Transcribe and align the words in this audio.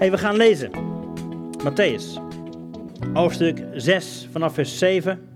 Hey, 0.00 0.10
we 0.10 0.18
gaan 0.18 0.36
lezen. 0.36 0.70
Matthäus, 1.64 2.18
hoofdstuk 3.12 3.62
6 3.74 4.28
vanaf 4.32 4.54
vers 4.54 4.78
7. 4.78 5.28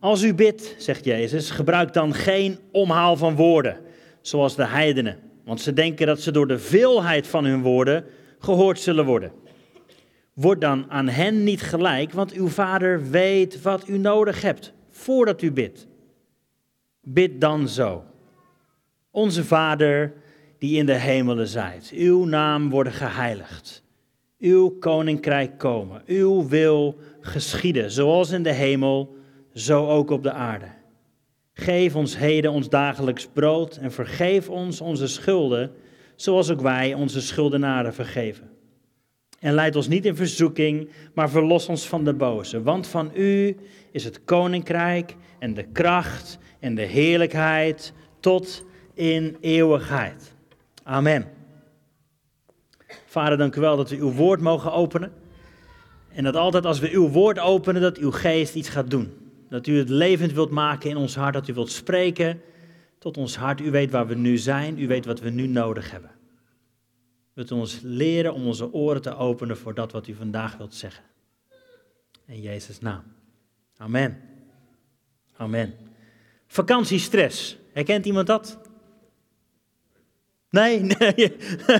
Als 0.00 0.22
u 0.22 0.34
bidt, 0.34 0.74
zegt 0.78 1.04
Jezus, 1.04 1.50
gebruik 1.50 1.92
dan 1.92 2.14
geen 2.14 2.58
omhaal 2.72 3.16
van 3.16 3.36
woorden, 3.36 3.80
zoals 4.20 4.56
de 4.56 4.66
heidenen. 4.66 5.18
Want 5.44 5.60
ze 5.60 5.72
denken 5.72 6.06
dat 6.06 6.20
ze 6.20 6.30
door 6.30 6.46
de 6.46 6.58
veelheid 6.58 7.26
van 7.26 7.44
hun 7.44 7.62
woorden 7.62 8.04
gehoord 8.38 8.80
zullen 8.80 9.04
worden. 9.04 9.32
Word 10.32 10.60
dan 10.60 10.90
aan 10.90 11.08
hen 11.08 11.44
niet 11.44 11.62
gelijk, 11.62 12.12
want 12.12 12.32
uw 12.32 12.48
vader 12.48 13.10
weet 13.10 13.62
wat 13.62 13.88
u 13.88 13.98
nodig 13.98 14.42
hebt 14.42 14.72
voordat 14.90 15.42
u 15.42 15.52
bidt. 15.52 15.86
Bid 17.02 17.40
dan 17.40 17.68
zo. 17.68 18.04
Onze 19.10 19.44
vader 19.44 20.12
die 20.58 20.78
in 20.78 20.86
de 20.86 20.98
hemelen 20.98 21.48
zijt, 21.48 21.90
uw 21.94 22.24
naam 22.24 22.70
worden 22.70 22.92
geheiligd. 22.92 23.84
Uw 24.38 24.78
koninkrijk 24.78 25.58
komen, 25.58 26.02
uw 26.06 26.48
wil 26.48 26.98
geschieden, 27.20 27.90
zoals 27.90 28.30
in 28.30 28.42
de 28.42 28.52
hemel, 28.52 29.16
zo 29.54 29.88
ook 29.88 30.10
op 30.10 30.22
de 30.22 30.32
aarde. 30.32 30.66
Geef 31.52 31.96
ons 31.96 32.18
heden 32.18 32.52
ons 32.52 32.68
dagelijks 32.68 33.28
brood 33.32 33.76
en 33.76 33.92
vergeef 33.92 34.48
ons 34.48 34.80
onze 34.80 35.06
schulden, 35.06 35.70
zoals 36.16 36.50
ook 36.50 36.60
wij 36.60 36.94
onze 36.94 37.20
schuldenaren 37.20 37.94
vergeven. 37.94 38.50
En 39.38 39.54
leid 39.54 39.76
ons 39.76 39.88
niet 39.88 40.06
in 40.06 40.16
verzoeking, 40.16 40.88
maar 41.14 41.30
verlos 41.30 41.66
ons 41.66 41.86
van 41.86 42.04
de 42.04 42.14
boze. 42.14 42.62
Want 42.62 42.86
van 42.86 43.10
u 43.14 43.56
is 43.90 44.04
het 44.04 44.24
koninkrijk 44.24 45.16
en 45.38 45.54
de 45.54 45.64
kracht 45.72 46.38
en 46.60 46.74
de 46.74 46.82
heerlijkheid 46.82 47.92
tot 48.20 48.64
in 48.94 49.36
eeuwigheid. 49.40 50.34
Amen. 50.82 51.35
Vader, 53.06 53.38
dank 53.38 53.56
u 53.56 53.60
wel 53.60 53.76
dat 53.76 53.90
we 53.90 53.96
uw 53.96 54.12
woord 54.12 54.40
mogen 54.40 54.72
openen. 54.72 55.12
En 56.08 56.24
dat 56.24 56.36
altijd 56.36 56.66
als 56.66 56.78
we 56.78 56.90
uw 56.90 57.08
woord 57.08 57.38
openen, 57.38 57.82
dat 57.82 57.98
uw 57.98 58.10
geest 58.10 58.54
iets 58.54 58.68
gaat 58.68 58.90
doen. 58.90 59.32
Dat 59.48 59.66
u 59.66 59.78
het 59.78 59.88
levend 59.88 60.32
wilt 60.32 60.50
maken 60.50 60.90
in 60.90 60.96
ons 60.96 61.16
hart, 61.16 61.34
dat 61.34 61.48
u 61.48 61.54
wilt 61.54 61.70
spreken 61.70 62.40
tot 62.98 63.16
ons 63.16 63.36
hart. 63.36 63.60
U 63.60 63.70
weet 63.70 63.90
waar 63.90 64.06
we 64.06 64.14
nu 64.14 64.38
zijn, 64.38 64.78
u 64.78 64.86
weet 64.86 65.04
wat 65.04 65.20
we 65.20 65.30
nu 65.30 65.46
nodig 65.46 65.90
hebben. 65.90 66.10
Wilt 67.32 67.50
u 67.50 67.54
ons 67.54 67.80
leren 67.82 68.34
om 68.34 68.46
onze 68.46 68.72
oren 68.72 69.02
te 69.02 69.16
openen 69.16 69.56
voor 69.56 69.74
dat 69.74 69.92
wat 69.92 70.06
u 70.06 70.14
vandaag 70.14 70.56
wilt 70.56 70.74
zeggen. 70.74 71.04
In 72.26 72.40
Jezus' 72.40 72.80
naam. 72.80 73.02
Amen. 73.76 74.20
Amen. 75.36 75.74
Vakantiestress. 76.46 77.56
Herkent 77.72 78.06
iemand 78.06 78.26
dat? 78.26 78.58
Nee, 80.56 80.80
nee, 80.98 81.32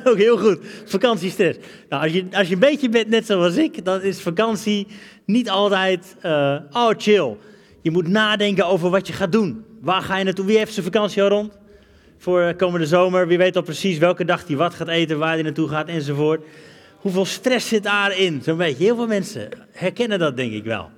ook 0.05 0.17
heel 0.17 0.39
goed. 0.39 0.59
Vakantiestress. 0.85 1.59
Nou, 1.89 2.03
als, 2.03 2.13
je, 2.13 2.25
als 2.33 2.49
je 2.49 2.55
een 2.55 2.61
beetje 2.61 2.89
bent 2.89 3.09
net 3.09 3.27
zoals 3.27 3.57
ik, 3.57 3.85
dan 3.85 4.03
is 4.03 4.21
vakantie 4.21 4.87
niet 5.25 5.51
altijd, 5.51 6.17
uh, 6.23 6.57
oh 6.73 6.91
chill. 6.97 7.37
Je 7.83 7.91
moet 7.91 8.09
nadenken 8.09 8.67
over 8.67 8.91
wat 8.91 9.07
je 9.07 9.13
gaat 9.13 9.33
doen. 9.33 9.65
Waar 9.81 10.03
ga 10.03 10.17
je 10.17 10.25
naartoe? 10.25 10.45
Wie 10.45 10.59
heeft 10.59 10.73
zijn 10.73 10.85
vakantie 10.85 11.23
al 11.23 11.29
rond? 11.29 11.53
Voor 12.19 12.55
komende 12.55 12.87
zomer. 12.87 13.29
Wie 13.29 13.39
weet 13.39 13.57
al 13.57 13.63
precies 13.63 13.99
welke 13.99 14.25
dag 14.25 14.47
hij 14.47 14.57
wat 14.57 14.75
gaat 14.75 14.89
eten, 14.89 15.19
waar 15.19 15.33
hij 15.33 15.43
naartoe 15.43 15.69
gaat 15.69 15.89
enzovoort. 15.89 16.45
Hoeveel 16.97 17.25
stress 17.25 17.69
zit 17.69 17.83
daarin? 17.83 18.41
Zo'n 18.43 18.57
beetje. 18.57 18.85
Heel 18.85 18.97
veel 18.97 19.07
mensen 19.07 19.49
herkennen 19.73 20.19
dat 20.19 20.37
denk 20.37 20.53
ik 20.53 20.65
wel 20.65 20.91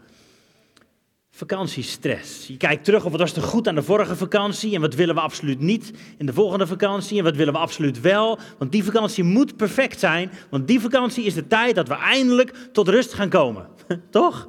vakantiestress. 1.39 2.47
Je 2.47 2.57
kijkt 2.57 2.85
terug 2.85 3.05
of 3.05 3.11
wat 3.11 3.21
was 3.21 3.37
er 3.37 3.43
goed 3.43 3.69
aan 3.69 3.75
de 3.75 3.83
vorige 3.83 4.17
vakantie 4.17 4.75
en 4.75 4.81
wat 4.81 4.95
willen 4.95 5.15
we 5.15 5.21
absoluut 5.21 5.61
niet 5.61 5.93
in 6.17 6.27
de 6.27 6.33
volgende 6.33 6.67
vakantie 6.67 7.19
en 7.19 7.25
wat 7.25 7.37
willen 7.37 7.53
we 7.53 7.59
absoluut 7.59 8.01
wel. 8.01 8.39
Want 8.59 8.73
die 8.73 8.85
vakantie 8.85 9.25
moet 9.25 9.57
perfect 9.57 9.99
zijn, 9.99 10.31
want 10.51 10.67
die 10.67 10.81
vakantie 10.81 11.25
is 11.25 11.35
de 11.35 11.47
tijd 11.47 11.75
dat 11.75 11.89
we 11.89 11.95
eindelijk 11.95 12.55
tot 12.73 12.89
rust 12.89 13.13
gaan 13.13 13.29
komen. 13.29 13.67
Toch? 14.11 14.49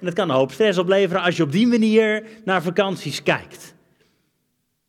En 0.00 0.06
dat 0.06 0.14
kan 0.14 0.28
een 0.28 0.36
hoop 0.36 0.52
stress 0.52 0.78
opleveren 0.78 1.22
als 1.22 1.36
je 1.36 1.42
op 1.42 1.52
die 1.52 1.66
manier 1.66 2.26
naar 2.44 2.62
vakanties 2.62 3.22
kijkt. 3.22 3.74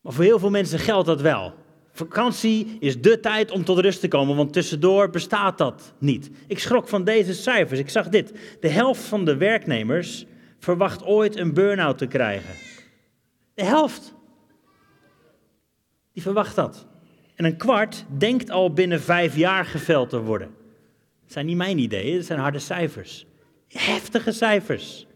Maar 0.02 0.14
voor 0.14 0.24
heel 0.24 0.40
veel 0.40 0.50
mensen 0.50 0.80
geldt 0.80 1.08
dat 1.08 1.22
wel. 1.22 1.54
Vakantie 1.92 2.78
is 2.80 3.02
de 3.02 3.20
tijd 3.20 3.52
om 3.52 3.64
tot 3.64 3.80
rust 3.80 4.00
te 4.00 4.08
komen, 4.08 4.36
want 4.36 4.54
tussendoor 4.54 5.10
bestaat 5.10 5.58
dat 5.58 5.94
niet. 6.00 6.30
Ik 6.48 6.60
schrok 6.60 6.88
van 6.88 7.04
deze 7.04 7.34
cijfers. 7.34 7.80
Ik 7.80 7.90
zag 7.90 8.10
dit. 8.10 8.32
De 8.60 8.70
helft 8.70 9.02
van 9.02 9.26
de 9.26 9.38
werknemers 9.38 10.26
verwacht 10.60 11.04
ooit 11.04 11.36
een 11.36 11.54
burn-out 11.54 11.98
te 11.98 12.08
krijgen. 12.08 12.56
De 13.54 13.64
helft. 13.64 14.14
Die 16.14 16.22
verwacht 16.22 16.56
dat. 16.56 16.88
En 17.36 17.46
een 17.46 17.58
kwart 17.58 18.06
denkt 18.18 18.50
al 18.50 18.74
binnen 18.74 19.02
vijf 19.02 19.36
jaar 19.36 19.66
geveld 19.66 20.10
te 20.10 20.22
worden. 20.22 20.56
Dat 21.24 21.32
zijn 21.32 21.46
niet 21.46 21.58
mijn 21.58 21.78
ideeën, 21.78 22.16
dat 22.16 22.26
zijn 22.26 22.40
harde 22.40 22.60
cijfers. 22.60 23.26
Heftige 23.68 24.32
cijfers. 24.32 25.08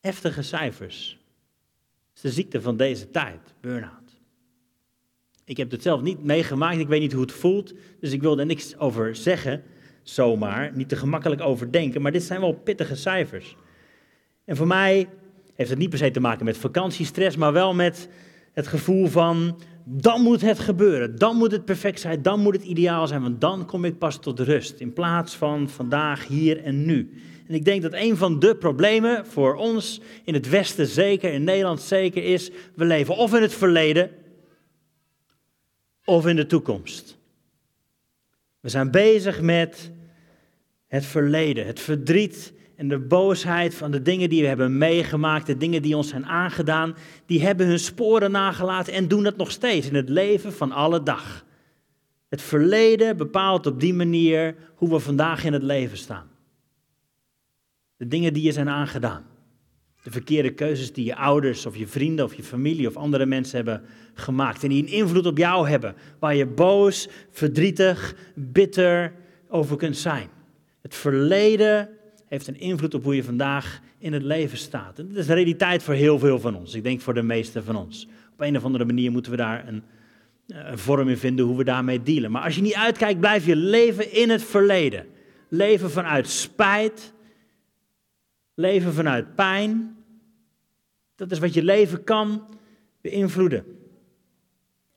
Heftige 0.00 0.42
cijfers. 0.42 1.18
Het 2.08 2.16
is 2.16 2.20
de 2.20 2.30
ziekte 2.30 2.60
van 2.60 2.76
deze 2.76 3.10
tijd, 3.10 3.54
burn-out. 3.60 4.20
Ik 5.44 5.56
heb 5.56 5.70
het 5.70 5.82
zelf 5.82 6.02
niet 6.02 6.24
meegemaakt, 6.24 6.78
ik 6.78 6.88
weet 6.88 7.00
niet 7.00 7.12
hoe 7.12 7.22
het 7.22 7.32
voelt, 7.32 7.74
dus 8.00 8.12
ik 8.12 8.20
wil 8.20 8.38
er 8.38 8.46
niks 8.46 8.76
over 8.76 9.16
zeggen 9.16 9.64
zomaar, 10.08 10.70
niet 10.74 10.88
te 10.88 10.96
gemakkelijk 10.96 11.40
overdenken, 11.40 12.02
maar 12.02 12.12
dit 12.12 12.22
zijn 12.22 12.40
wel 12.40 12.52
pittige 12.52 12.94
cijfers. 12.94 13.56
En 14.44 14.56
voor 14.56 14.66
mij 14.66 15.08
heeft 15.54 15.70
het 15.70 15.78
niet 15.78 15.90
per 15.90 15.98
se 15.98 16.10
te 16.10 16.20
maken 16.20 16.44
met 16.44 16.58
vakantiestress, 16.58 17.36
maar 17.36 17.52
wel 17.52 17.74
met 17.74 18.08
het 18.52 18.66
gevoel 18.66 19.06
van, 19.06 19.60
dan 19.84 20.22
moet 20.22 20.40
het 20.40 20.58
gebeuren, 20.58 21.18
dan 21.18 21.36
moet 21.36 21.52
het 21.52 21.64
perfect 21.64 22.00
zijn, 22.00 22.22
dan 22.22 22.40
moet 22.40 22.54
het 22.54 22.64
ideaal 22.64 23.06
zijn, 23.06 23.22
want 23.22 23.40
dan 23.40 23.66
kom 23.66 23.84
ik 23.84 23.98
pas 23.98 24.18
tot 24.18 24.40
rust, 24.40 24.80
in 24.80 24.92
plaats 24.92 25.36
van 25.36 25.68
vandaag, 25.68 26.26
hier 26.26 26.62
en 26.62 26.84
nu. 26.84 27.22
En 27.48 27.54
ik 27.54 27.64
denk 27.64 27.82
dat 27.82 27.92
een 27.92 28.16
van 28.16 28.38
de 28.38 28.56
problemen 28.56 29.26
voor 29.26 29.54
ons 29.54 30.00
in 30.24 30.34
het 30.34 30.48
Westen 30.48 30.86
zeker, 30.86 31.32
in 31.32 31.44
Nederland 31.44 31.80
zeker, 31.80 32.24
is, 32.24 32.50
we 32.74 32.84
leven 32.84 33.16
of 33.16 33.34
in 33.34 33.42
het 33.42 33.54
verleden 33.54 34.10
of 36.04 36.26
in 36.26 36.36
de 36.36 36.46
toekomst. 36.46 37.18
We 38.66 38.72
zijn 38.72 38.90
bezig 38.90 39.40
met 39.40 39.92
het 40.86 41.04
verleden, 41.04 41.66
het 41.66 41.80
verdriet 41.80 42.52
en 42.76 42.88
de 42.88 42.98
boosheid 42.98 43.74
van 43.74 43.90
de 43.90 44.02
dingen 44.02 44.28
die 44.28 44.42
we 44.42 44.48
hebben 44.48 44.78
meegemaakt, 44.78 45.46
de 45.46 45.56
dingen 45.56 45.82
die 45.82 45.96
ons 45.96 46.08
zijn 46.08 46.26
aangedaan, 46.26 46.96
die 47.26 47.42
hebben 47.42 47.66
hun 47.66 47.78
sporen 47.78 48.30
nagelaten 48.30 48.92
en 48.92 49.08
doen 49.08 49.22
dat 49.22 49.36
nog 49.36 49.50
steeds 49.50 49.88
in 49.88 49.94
het 49.94 50.08
leven 50.08 50.52
van 50.52 50.72
alle 50.72 51.02
dag. 51.02 51.44
Het 52.28 52.42
verleden 52.42 53.16
bepaalt 53.16 53.66
op 53.66 53.80
die 53.80 53.94
manier 53.94 54.54
hoe 54.74 54.90
we 54.90 54.98
vandaag 54.98 55.44
in 55.44 55.52
het 55.52 55.62
leven 55.62 55.98
staan. 55.98 56.28
De 57.96 58.08
dingen 58.08 58.32
die 58.32 58.42
je 58.42 58.52
zijn 58.52 58.68
aangedaan. 58.68 59.24
De 60.06 60.12
verkeerde 60.12 60.50
keuzes 60.50 60.92
die 60.92 61.04
je 61.04 61.16
ouders 61.16 61.66
of 61.66 61.76
je 61.76 61.86
vrienden 61.86 62.24
of 62.24 62.34
je 62.34 62.42
familie 62.42 62.88
of 62.88 62.96
andere 62.96 63.26
mensen 63.26 63.56
hebben 63.56 63.82
gemaakt. 64.14 64.62
En 64.62 64.68
die 64.68 64.82
een 64.82 64.88
invloed 64.88 65.26
op 65.26 65.38
jou 65.38 65.68
hebben. 65.68 65.94
Waar 66.18 66.34
je 66.34 66.46
boos, 66.46 67.08
verdrietig, 67.30 68.16
bitter 68.34 69.12
over 69.48 69.76
kunt 69.76 69.96
zijn. 69.96 70.28
Het 70.82 70.94
verleden 70.94 71.88
heeft 72.26 72.46
een 72.46 72.60
invloed 72.60 72.94
op 72.94 73.04
hoe 73.04 73.16
je 73.16 73.24
vandaag 73.24 73.80
in 73.98 74.12
het 74.12 74.22
leven 74.22 74.58
staat. 74.58 74.98
En 74.98 75.08
dat 75.08 75.16
is 75.16 75.26
realiteit 75.26 75.82
voor 75.82 75.94
heel 75.94 76.18
veel 76.18 76.40
van 76.40 76.56
ons. 76.56 76.74
Ik 76.74 76.82
denk 76.82 77.00
voor 77.00 77.14
de 77.14 77.22
meeste 77.22 77.62
van 77.62 77.76
ons. 77.76 78.08
Op 78.32 78.40
een 78.40 78.56
of 78.56 78.64
andere 78.64 78.84
manier 78.84 79.10
moeten 79.10 79.30
we 79.30 79.36
daar 79.36 79.68
een, 79.68 79.82
een 80.46 80.78
vorm 80.78 81.08
in 81.08 81.18
vinden 81.18 81.44
hoe 81.44 81.56
we 81.56 81.64
daarmee 81.64 82.02
dealen. 82.02 82.30
Maar 82.30 82.42
als 82.42 82.54
je 82.54 82.62
niet 82.62 82.74
uitkijkt, 82.74 83.20
blijf 83.20 83.46
je 83.46 83.56
leven 83.56 84.12
in 84.12 84.30
het 84.30 84.42
verleden. 84.42 85.06
Leven 85.48 85.90
vanuit 85.90 86.28
spijt. 86.28 87.12
Leven 88.54 88.92
vanuit 88.92 89.34
pijn. 89.34 89.95
Dat 91.16 91.30
is 91.30 91.38
wat 91.38 91.54
je 91.54 91.62
leven 91.62 92.04
kan 92.04 92.58
beïnvloeden. 93.00 93.64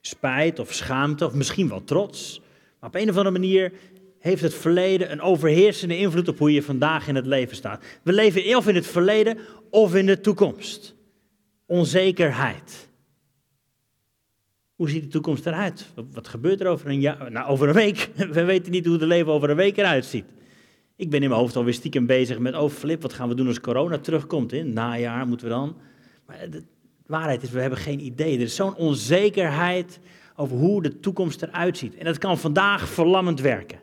Spijt 0.01 0.59
of 0.59 0.73
schaamte 0.73 1.25
of 1.25 1.33
misschien 1.33 1.69
wel 1.69 1.83
trots. 1.83 2.41
Maar 2.79 2.89
op 2.89 2.95
een 2.95 3.09
of 3.09 3.17
andere 3.17 3.39
manier 3.39 3.71
heeft 4.19 4.41
het 4.41 4.53
verleden 4.53 5.11
een 5.11 5.21
overheersende 5.21 5.97
invloed 5.97 6.27
op 6.27 6.37
hoe 6.37 6.53
je 6.53 6.63
vandaag 6.63 7.07
in 7.07 7.15
het 7.15 7.25
leven 7.25 7.55
staat. 7.55 7.83
We 8.03 8.13
leven 8.13 8.57
of 8.57 8.67
in 8.67 8.75
het 8.75 8.87
verleden 8.87 9.37
of 9.69 9.95
in 9.95 10.05
de 10.05 10.19
toekomst. 10.19 10.95
Onzekerheid. 11.65 12.89
Hoe 14.75 14.89
ziet 14.89 15.03
de 15.03 15.07
toekomst 15.07 15.45
eruit? 15.45 15.85
Wat 16.11 16.27
gebeurt 16.27 16.61
er 16.61 16.67
over 16.67 16.87
een 16.87 16.99
jaar? 16.99 17.31
Nou, 17.31 17.49
over 17.49 17.67
een 17.67 17.73
week. 17.73 18.09
We 18.31 18.43
weten 18.43 18.71
niet 18.71 18.85
hoe 18.85 18.93
het 18.93 19.03
leven 19.03 19.31
over 19.31 19.49
een 19.49 19.55
week 19.55 19.77
eruit 19.77 20.05
ziet. 20.05 20.25
Ik 20.95 21.09
ben 21.09 21.21
in 21.21 21.29
mijn 21.29 21.41
hoofd 21.41 21.55
alweer 21.55 21.73
stiekem 21.73 22.05
bezig 22.05 22.39
met, 22.39 22.55
oh 22.55 22.69
flip, 22.69 23.01
wat 23.01 23.13
gaan 23.13 23.29
we 23.29 23.35
doen 23.35 23.47
als 23.47 23.59
corona 23.59 23.97
terugkomt? 23.97 24.53
In 24.53 24.73
najaar 24.73 25.27
moeten 25.27 25.47
we 25.47 25.53
dan. 25.53 25.77
Maar 26.29 26.49
de 26.49 26.63
waarheid 27.05 27.43
is, 27.43 27.49
we 27.49 27.61
hebben 27.61 27.79
geen 27.79 28.05
idee. 28.05 28.35
Er 28.35 28.41
is 28.41 28.55
zo'n 28.55 28.75
onzekerheid 28.75 29.99
over 30.35 30.57
hoe 30.57 30.81
de 30.81 30.99
toekomst 30.99 31.41
eruit 31.41 31.77
ziet. 31.77 31.95
En 31.95 32.05
dat 32.05 32.17
kan 32.17 32.37
vandaag 32.37 32.89
verlammend 32.89 33.41
werken. 33.41 33.79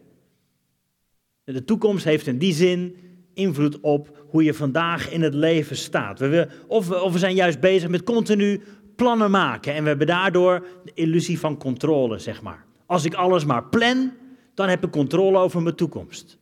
De 1.44 1.64
toekomst 1.64 2.04
heeft 2.04 2.26
in 2.26 2.38
die 2.38 2.52
zin 2.52 2.96
invloed 3.34 3.80
op 3.80 4.24
hoe 4.28 4.44
je 4.44 4.54
vandaag 4.54 5.10
in 5.10 5.22
het 5.22 5.34
leven 5.34 5.76
staat. 5.76 6.18
We, 6.18 6.48
of, 6.66 6.88
we, 6.88 7.00
of 7.00 7.12
we 7.12 7.18
zijn 7.18 7.34
juist 7.34 7.60
bezig 7.60 7.88
met 7.88 8.04
continu 8.04 8.62
plannen 8.96 9.30
maken 9.30 9.74
en 9.74 9.82
we 9.82 9.88
hebben 9.88 10.06
daardoor 10.06 10.66
de 10.84 10.92
illusie 10.94 11.38
van 11.38 11.58
controle, 11.58 12.18
zeg 12.18 12.42
maar. 12.42 12.64
Als 12.86 13.04
ik 13.04 13.14
alles 13.14 13.44
maar 13.44 13.64
plan, 13.64 14.12
dan 14.54 14.68
heb 14.68 14.84
ik 14.84 14.90
controle 14.90 15.38
over 15.38 15.62
mijn 15.62 15.74
toekomst. 15.74 16.38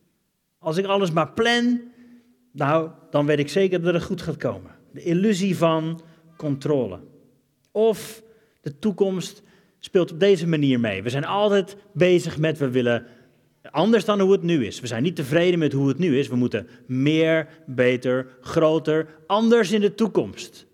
Als 0.59 0.77
ik 0.77 0.85
alles 0.85 1.11
maar 1.11 1.31
plan, 1.31 1.81
nou, 2.51 2.89
dan 3.09 3.25
weet 3.25 3.39
ik 3.39 3.49
zeker 3.49 3.81
dat 3.81 3.93
het 3.93 4.03
goed 4.03 4.21
gaat 4.21 4.37
komen. 4.37 4.74
De 4.95 5.03
illusie 5.03 5.57
van 5.57 6.01
controle. 6.37 6.99
Of 7.71 8.23
de 8.61 8.79
toekomst 8.79 9.43
speelt 9.79 10.11
op 10.11 10.19
deze 10.19 10.47
manier 10.47 10.79
mee. 10.79 11.03
We 11.03 11.09
zijn 11.09 11.25
altijd 11.25 11.75
bezig 11.93 12.37
met, 12.37 12.57
we 12.57 12.69
willen 12.69 13.05
anders 13.71 14.05
dan 14.05 14.19
hoe 14.19 14.31
het 14.31 14.41
nu 14.41 14.65
is. 14.65 14.79
We 14.79 14.87
zijn 14.87 15.03
niet 15.03 15.15
tevreden 15.15 15.59
met 15.59 15.73
hoe 15.73 15.87
het 15.87 15.97
nu 15.97 16.19
is. 16.19 16.27
We 16.27 16.35
moeten 16.35 16.67
meer, 16.85 17.47
beter, 17.65 18.27
groter, 18.41 19.07
anders 19.27 19.71
in 19.71 19.81
de 19.81 19.95
toekomst. 19.95 20.65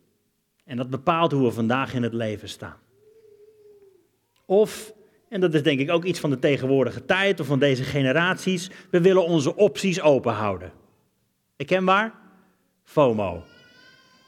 En 0.65 0.77
dat 0.77 0.89
bepaalt 0.89 1.31
hoe 1.31 1.43
we 1.43 1.51
vandaag 1.51 1.93
in 1.93 2.03
het 2.03 2.13
leven 2.13 2.49
staan. 2.49 2.77
Of, 4.45 4.93
en 5.29 5.41
dat 5.41 5.53
is 5.53 5.63
denk 5.63 5.79
ik 5.79 5.91
ook 5.91 6.03
iets 6.03 6.19
van 6.19 6.29
de 6.29 6.39
tegenwoordige 6.39 7.05
tijd 7.05 7.39
of 7.39 7.47
van 7.47 7.59
deze 7.59 7.83
generaties, 7.83 8.69
we 8.89 9.01
willen 9.01 9.25
onze 9.25 9.55
opties 9.55 10.01
open 10.01 10.33
houden. 10.33 10.71
waar? 11.79 12.13
FOMO. 12.83 13.43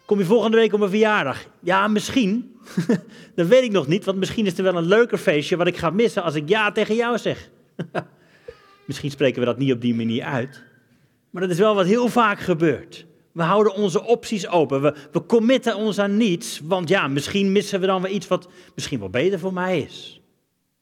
Kom 0.06 0.20
je 0.20 0.26
volgende 0.26 0.58
week 0.58 0.74
op 0.74 0.80
mijn 0.80 0.92
verjaardag? 0.92 1.46
Ja, 1.60 1.88
misschien. 1.88 2.56
dat 3.36 3.48
weet 3.48 3.64
ik 3.64 3.72
nog 3.72 3.88
niet, 3.88 4.06
want 4.06 4.18
misschien 4.18 4.46
is 4.46 4.58
er 4.58 4.64
wel 4.64 4.76
een 4.76 4.88
leuker 4.88 5.18
feestje 5.18 5.58
wat 5.58 5.68
ik 5.68 5.78
ga 5.78 5.90
missen 5.90 6.24
als 6.24 6.36
ik 6.36 6.50
ja 6.50 6.72
tegen 6.72 6.96
jou 6.96 7.18
zeg. 7.18 7.50
misschien 8.88 9.12
spreken 9.12 9.40
we 9.40 9.46
dat 9.46 9.58
niet 9.58 9.72
op 9.72 9.82
die 9.82 9.96
manier 9.96 10.24
uit. 10.24 10.64
Maar 11.30 11.42
dat 11.42 11.52
is 11.52 11.58
wel 11.58 11.76
wat 11.76 11.86
heel 11.86 12.08
vaak 12.08 12.40
gebeurt. 12.40 13.06
We 13.32 13.42
houden 13.42 13.74
onze 13.74 14.04
opties 14.04 14.48
open. 14.48 14.82
We, 14.82 14.96
we 15.12 15.26
committen 15.26 15.76
ons 15.76 16.00
aan 16.00 16.18
niets, 16.18 16.62
want 16.64 16.90
ja, 16.90 17.08
misschien 17.08 17.52
missen 17.52 17.80
we 17.80 17.86
dan 17.86 18.02
wel 18.02 18.12
iets 18.12 18.28
wat 18.28 18.50
misschien 18.76 19.00
wel 19.00 19.10
beter 19.10 19.40
voor 19.40 19.54
mij 19.54 19.80
is. 19.80 20.22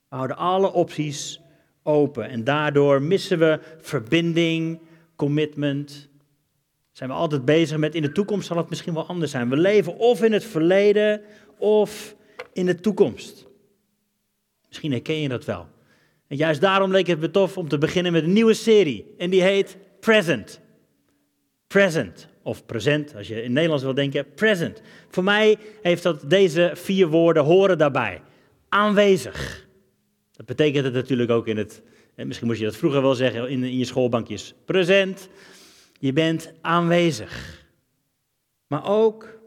We 0.09 0.15
houden 0.15 0.37
alle 0.37 0.73
opties 0.73 1.41
open 1.83 2.29
en 2.29 2.43
daardoor 2.43 3.01
missen 3.01 3.39
we 3.39 3.59
verbinding, 3.81 4.79
commitment. 5.15 6.09
Zijn 6.91 7.09
we 7.09 7.15
altijd 7.15 7.45
bezig 7.45 7.77
met 7.77 7.95
in 7.95 8.01
de 8.01 8.11
toekomst 8.11 8.47
zal 8.47 8.57
het 8.57 8.69
misschien 8.69 8.93
wel 8.93 9.05
anders 9.05 9.31
zijn. 9.31 9.49
We 9.49 9.57
leven 9.57 9.97
of 9.97 10.23
in 10.23 10.33
het 10.33 10.43
verleden 10.43 11.21
of 11.57 12.15
in 12.53 12.65
de 12.65 12.75
toekomst. 12.75 13.47
Misschien 14.67 14.91
herken 14.91 15.21
je 15.21 15.29
dat 15.29 15.45
wel. 15.45 15.67
En 16.27 16.37
juist 16.37 16.61
daarom 16.61 16.91
leek 16.91 17.07
het 17.07 17.19
me 17.19 17.31
tof 17.31 17.57
om 17.57 17.67
te 17.67 17.77
beginnen 17.77 18.11
met 18.11 18.23
een 18.23 18.33
nieuwe 18.33 18.53
serie. 18.53 19.13
En 19.17 19.29
die 19.29 19.41
heet 19.41 19.77
Present. 19.99 20.59
Present 21.67 22.27
of 22.43 22.65
present, 22.65 23.15
als 23.15 23.27
je 23.27 23.43
in 23.43 23.53
Nederlands 23.53 23.83
wil 23.83 23.93
denken, 23.93 24.33
present. 24.33 24.81
Voor 25.09 25.23
mij 25.23 25.57
heeft 25.81 26.03
dat 26.03 26.29
deze 26.29 26.71
vier 26.73 27.07
woorden 27.07 27.43
horen 27.43 27.77
daarbij. 27.77 28.21
Aanwezig. 28.69 29.67
Dat 30.31 30.45
betekent 30.45 30.85
het 30.85 30.93
natuurlijk 30.93 31.31
ook 31.31 31.47
in 31.47 31.57
het, 31.57 31.81
misschien 32.15 32.47
moest 32.47 32.59
je 32.59 32.65
dat 32.65 32.75
vroeger 32.75 33.01
wel 33.01 33.15
zeggen 33.15 33.49
in, 33.49 33.63
in 33.63 33.77
je 33.77 33.85
schoolbankjes. 33.85 34.53
Present, 34.65 35.29
je 36.01 36.13
bent 36.13 36.53
aanwezig. 36.61 37.65
Maar 38.67 38.85
ook, 38.85 39.39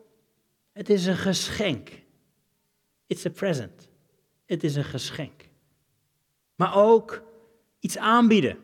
het 0.73 0.89
is 0.89 1.07
een 1.07 1.17
geschenk. 1.17 1.91
It's 3.07 3.27
a 3.27 3.31
present. 3.31 3.89
Het 4.47 4.65
is 4.65 4.77
een 4.77 4.85
geschenk. 4.85 5.49
Maar 6.55 6.77
ook 6.77 7.23
iets 7.81 7.99
aanbieden. 7.99 8.59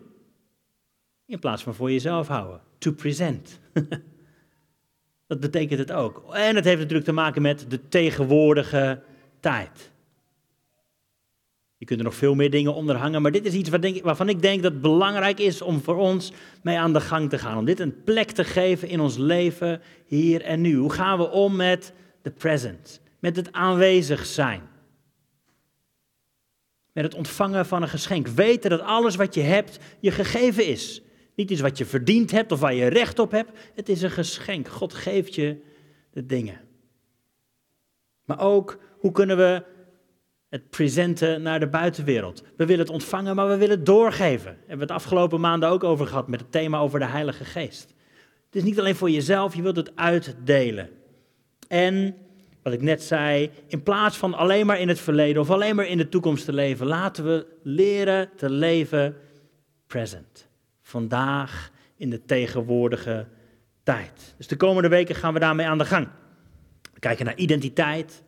In 1.26 1.38
plaats 1.38 1.62
van 1.62 1.74
voor 1.74 1.90
jezelf 1.90 2.28
houden. 2.28 2.60
To 2.78 2.92
present. 2.92 3.60
Dat 5.26 5.40
betekent 5.40 5.78
het 5.78 5.92
ook. 5.92 6.34
En 6.34 6.56
het 6.56 6.64
heeft 6.64 6.78
natuurlijk 6.78 7.06
te 7.06 7.12
maken 7.12 7.42
met 7.42 7.70
de 7.70 7.88
tegenwoordige 7.88 9.02
tijd. 9.40 9.92
Je 11.80 11.86
kunt 11.86 11.98
er 11.98 12.04
nog 12.04 12.14
veel 12.14 12.34
meer 12.34 12.50
dingen 12.50 12.74
onder 12.74 12.96
hangen, 12.96 13.22
maar 13.22 13.32
dit 13.32 13.46
is 13.46 13.54
iets 13.54 14.00
waarvan 14.02 14.28
ik 14.28 14.42
denk 14.42 14.62
dat 14.62 14.72
het 14.72 14.80
belangrijk 14.80 15.38
is 15.38 15.62
om 15.62 15.80
voor 15.80 15.96
ons 15.96 16.32
mee 16.62 16.78
aan 16.78 16.92
de 16.92 17.00
gang 17.00 17.30
te 17.30 17.38
gaan. 17.38 17.58
Om 17.58 17.64
dit 17.64 17.80
een 17.80 18.02
plek 18.04 18.30
te 18.30 18.44
geven 18.44 18.88
in 18.88 19.00
ons 19.00 19.16
leven, 19.16 19.80
hier 20.06 20.42
en 20.42 20.60
nu. 20.60 20.76
Hoe 20.76 20.92
gaan 20.92 21.18
we 21.18 21.30
om 21.30 21.56
met 21.56 21.92
de 22.22 22.30
present? 22.30 23.00
Met 23.18 23.36
het 23.36 23.52
aanwezig 23.52 24.26
zijn. 24.26 24.62
Met 26.92 27.04
het 27.04 27.14
ontvangen 27.14 27.66
van 27.66 27.82
een 27.82 27.88
geschenk. 27.88 28.26
Weten 28.26 28.70
dat 28.70 28.80
alles 28.80 29.16
wat 29.16 29.34
je 29.34 29.42
hebt 29.42 29.78
je 30.00 30.10
gegeven 30.10 30.66
is. 30.66 31.02
Niet 31.34 31.50
iets 31.50 31.60
wat 31.60 31.78
je 31.78 31.84
verdiend 31.84 32.30
hebt 32.30 32.52
of 32.52 32.60
waar 32.60 32.74
je 32.74 32.86
recht 32.86 33.18
op 33.18 33.30
hebt. 33.30 33.58
Het 33.74 33.88
is 33.88 34.02
een 34.02 34.10
geschenk. 34.10 34.68
God 34.68 34.94
geeft 34.94 35.34
je 35.34 35.56
de 36.10 36.26
dingen. 36.26 36.60
Maar 38.24 38.40
ook, 38.40 38.78
hoe 38.98 39.12
kunnen 39.12 39.36
we 39.36 39.64
het 40.50 40.70
presenten 40.70 41.42
naar 41.42 41.60
de 41.60 41.68
buitenwereld? 41.68 42.42
We 42.56 42.66
willen 42.66 42.84
het 42.84 42.92
ontvangen, 42.92 43.36
maar 43.36 43.48
we 43.48 43.56
willen 43.56 43.76
het 43.76 43.86
doorgeven. 43.86 44.56
Hebben 44.58 44.76
we 44.76 44.82
het 44.82 45.02
afgelopen 45.02 45.40
maanden 45.40 45.68
ook 45.68 45.84
over 45.84 46.06
gehad 46.06 46.28
met 46.28 46.40
het 46.40 46.52
thema 46.52 46.78
over 46.78 46.98
de 46.98 47.06
Heilige 47.06 47.44
Geest. 47.44 47.94
Het 48.46 48.56
is 48.56 48.62
niet 48.62 48.78
alleen 48.78 48.96
voor 48.96 49.10
jezelf, 49.10 49.54
je 49.54 49.62
wilt 49.62 49.76
het 49.76 49.96
uitdelen. 49.96 50.88
En, 51.68 52.16
wat 52.62 52.72
ik 52.72 52.82
net 52.82 53.02
zei, 53.02 53.50
in 53.66 53.82
plaats 53.82 54.16
van 54.16 54.34
alleen 54.34 54.66
maar 54.66 54.80
in 54.80 54.88
het 54.88 55.00
verleden 55.00 55.42
of 55.42 55.50
alleen 55.50 55.76
maar 55.76 55.86
in 55.86 55.98
de 55.98 56.08
toekomst 56.08 56.44
te 56.44 56.52
leven, 56.52 56.86
laten 56.86 57.24
we 57.24 57.46
leren 57.62 58.30
te 58.36 58.50
leven 58.50 59.16
present 59.86 60.48
vandaag 60.82 61.70
in 61.96 62.10
de 62.10 62.24
tegenwoordige 62.24 63.26
tijd. 63.82 64.34
Dus 64.36 64.46
de 64.46 64.56
komende 64.56 64.88
weken 64.88 65.14
gaan 65.14 65.34
we 65.34 65.40
daarmee 65.40 65.66
aan 65.66 65.78
de 65.78 65.84
gang. 65.84 66.08
We 66.92 66.98
kijken 67.00 67.24
naar 67.24 67.36
identiteit, 67.36 68.22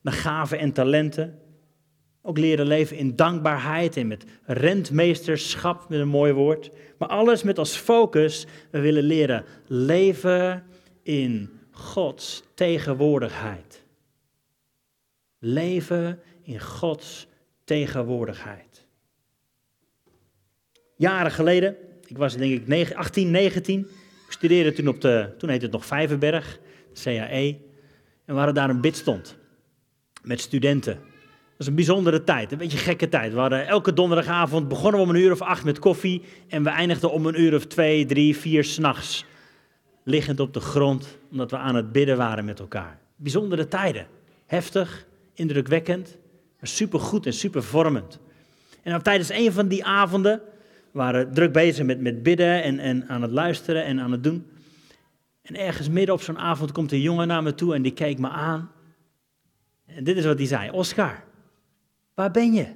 naar 0.00 0.14
gaven 0.14 0.58
en 0.58 0.72
talenten. 0.72 1.38
Ook 2.22 2.38
leren 2.38 2.66
leven 2.66 2.96
in 2.96 3.16
dankbaarheid 3.16 3.96
en 3.96 4.06
met 4.06 4.24
rentmeesterschap, 4.44 5.88
met 5.88 6.00
een 6.00 6.08
mooi 6.08 6.32
woord. 6.32 6.70
Maar 6.98 7.08
alles 7.08 7.42
met 7.42 7.58
als 7.58 7.76
focus, 7.76 8.46
we 8.70 8.80
willen 8.80 9.02
leren 9.02 9.44
leven 9.66 10.64
in 11.02 11.50
Gods 11.70 12.42
tegenwoordigheid. 12.54 13.84
Leven 15.38 16.20
in 16.42 16.60
Gods 16.60 17.26
tegenwoordigheid. 17.64 18.86
Jaren 20.96 21.30
geleden 21.32 21.76
ik 22.08 22.18
was 22.18 22.36
denk 22.36 22.68
ik 22.68 22.94
18, 22.94 23.30
19. 23.30 23.80
Ik 24.26 24.32
studeerde 24.32 24.72
toen 24.72 24.88
op 24.88 25.00
de, 25.00 25.34
toen 25.38 25.48
heette 25.48 25.64
het 25.64 25.74
nog 25.74 25.86
Vijverberg, 25.86 26.58
CAE. 27.02 27.58
En 28.24 28.34
we 28.34 28.36
hadden 28.36 28.54
daar 28.54 28.70
een 28.70 28.80
bidstond 28.80 29.36
met 30.22 30.40
studenten. 30.40 31.00
Was 31.58 31.66
een 31.66 31.74
bijzondere 31.74 32.24
tijd, 32.24 32.52
een 32.52 32.58
beetje 32.58 32.78
gekke 32.78 33.08
tijd. 33.08 33.32
We 33.32 33.38
hadden 33.38 33.66
elke 33.66 33.92
donderdagavond 33.92 34.68
begonnen 34.68 35.00
we 35.00 35.06
om 35.06 35.14
een 35.14 35.20
uur 35.20 35.32
of 35.32 35.42
acht 35.42 35.64
met 35.64 35.78
koffie. 35.78 36.22
En 36.48 36.62
we 36.62 36.70
eindigden 36.70 37.12
om 37.12 37.26
een 37.26 37.40
uur 37.40 37.54
of 37.54 37.66
twee, 37.66 38.06
drie, 38.06 38.36
vier 38.36 38.64
s'nachts. 38.64 39.24
Liggend 40.04 40.40
op 40.40 40.54
de 40.54 40.60
grond, 40.60 41.18
omdat 41.30 41.50
we 41.50 41.56
aan 41.56 41.74
het 41.74 41.92
bidden 41.92 42.16
waren 42.16 42.44
met 42.44 42.60
elkaar. 42.60 42.98
Bijzondere 43.16 43.68
tijden. 43.68 44.06
Heftig, 44.46 45.06
indrukwekkend, 45.34 46.16
maar 46.60 46.68
supergoed 46.68 47.26
en 47.26 47.32
supervormend. 47.32 48.18
En 48.82 49.02
tijdens 49.02 49.30
een 49.30 49.52
van 49.52 49.68
die 49.68 49.84
avonden 49.84 50.40
waren 50.90 51.32
druk 51.32 51.52
bezig 51.52 51.84
met, 51.86 52.00
met 52.00 52.22
bidden 52.22 52.62
en, 52.62 52.78
en 52.78 53.08
aan 53.08 53.22
het 53.22 53.30
luisteren 53.30 53.84
en 53.84 54.00
aan 54.00 54.12
het 54.12 54.24
doen. 54.24 54.46
En 55.42 55.56
ergens 55.56 55.88
midden 55.88 56.14
op 56.14 56.22
zo'n 56.22 56.38
avond 56.38 56.72
komt 56.72 56.92
een 56.92 57.00
jongen 57.00 57.28
naar 57.28 57.42
me 57.42 57.54
toe 57.54 57.74
en 57.74 57.82
die 57.82 57.92
keek 57.92 58.18
me 58.18 58.28
aan. 58.28 58.70
En 59.86 60.04
dit 60.04 60.16
is 60.16 60.24
wat 60.24 60.38
hij 60.38 60.46
zei: 60.46 60.70
Oscar, 60.70 61.26
waar 62.18 62.30
ben 62.30 62.52
je? 62.52 62.66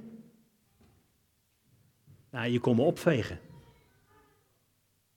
Nou, 2.31 2.49
je 2.49 2.61
kon 2.61 2.77
me 2.77 2.83
opvegen. 2.83 3.39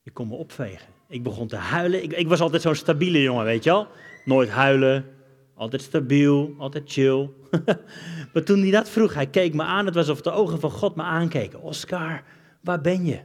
Je 0.01 0.11
kon 0.11 0.27
me 0.27 0.35
opvegen. 0.35 0.87
Ik 1.07 1.23
begon 1.23 1.47
te 1.47 1.55
huilen. 1.55 2.03
Ik, 2.03 2.13
ik 2.13 2.27
was 2.27 2.41
altijd 2.41 2.61
zo'n 2.61 2.75
stabiele 2.75 3.21
jongen, 3.21 3.45
weet 3.45 3.63
je 3.63 3.69
wel? 3.69 3.87
Nooit 4.25 4.49
huilen, 4.49 5.05
altijd 5.53 5.81
stabiel, 5.81 6.55
altijd 6.57 6.91
chill. 6.91 7.29
maar 8.33 8.43
toen 8.43 8.59
hij 8.59 8.71
dat 8.71 8.89
vroeg, 8.89 9.13
hij 9.13 9.27
keek 9.27 9.53
me 9.53 9.63
aan. 9.63 9.85
Het 9.85 9.95
was 9.95 10.07
alsof 10.07 10.23
de 10.23 10.31
ogen 10.31 10.59
van 10.59 10.71
God 10.71 10.95
me 10.95 11.03
aankeken. 11.03 11.61
Oscar, 11.61 12.23
Waar 12.61 12.81
ben 12.81 13.05
je? 13.05 13.19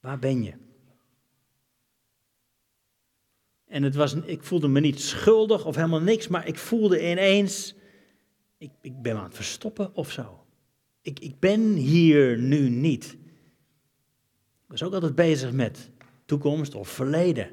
Waar 0.00 0.18
ben 0.18 0.42
je? 0.42 0.52
En 3.66 3.82
het 3.82 3.94
was, 3.94 4.14
ik 4.14 4.42
voelde 4.42 4.68
me 4.68 4.80
niet 4.80 5.00
schuldig 5.00 5.64
of 5.64 5.74
helemaal 5.74 6.00
niks, 6.00 6.28
maar 6.28 6.46
ik 6.46 6.58
voelde 6.58 7.10
ineens, 7.10 7.74
ik, 8.58 8.70
ik 8.80 9.02
ben 9.02 9.16
aan 9.16 9.24
het 9.24 9.34
verstoppen 9.34 9.94
of 9.94 10.10
zo. 10.10 10.44
Ik, 11.00 11.20
ik 11.20 11.38
ben 11.38 11.72
hier 11.72 12.38
nu 12.38 12.68
niet. 12.68 13.12
Ik 14.64 14.74
was 14.74 14.82
ook 14.82 14.92
altijd 14.92 15.14
bezig 15.14 15.52
met 15.52 15.90
toekomst 16.24 16.74
of 16.74 16.88
verleden. 16.88 17.46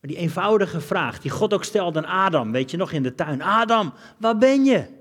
Maar 0.00 0.10
die 0.10 0.16
eenvoudige 0.16 0.80
vraag 0.80 1.20
die 1.20 1.30
God 1.30 1.54
ook 1.54 1.64
stelde 1.64 1.98
aan 1.98 2.24
Adam, 2.24 2.52
weet 2.52 2.70
je 2.70 2.76
nog 2.76 2.92
in 2.92 3.02
de 3.02 3.14
tuin. 3.14 3.42
Adam, 3.42 3.92
waar 4.18 4.38
ben 4.38 4.64
je? 4.64 5.00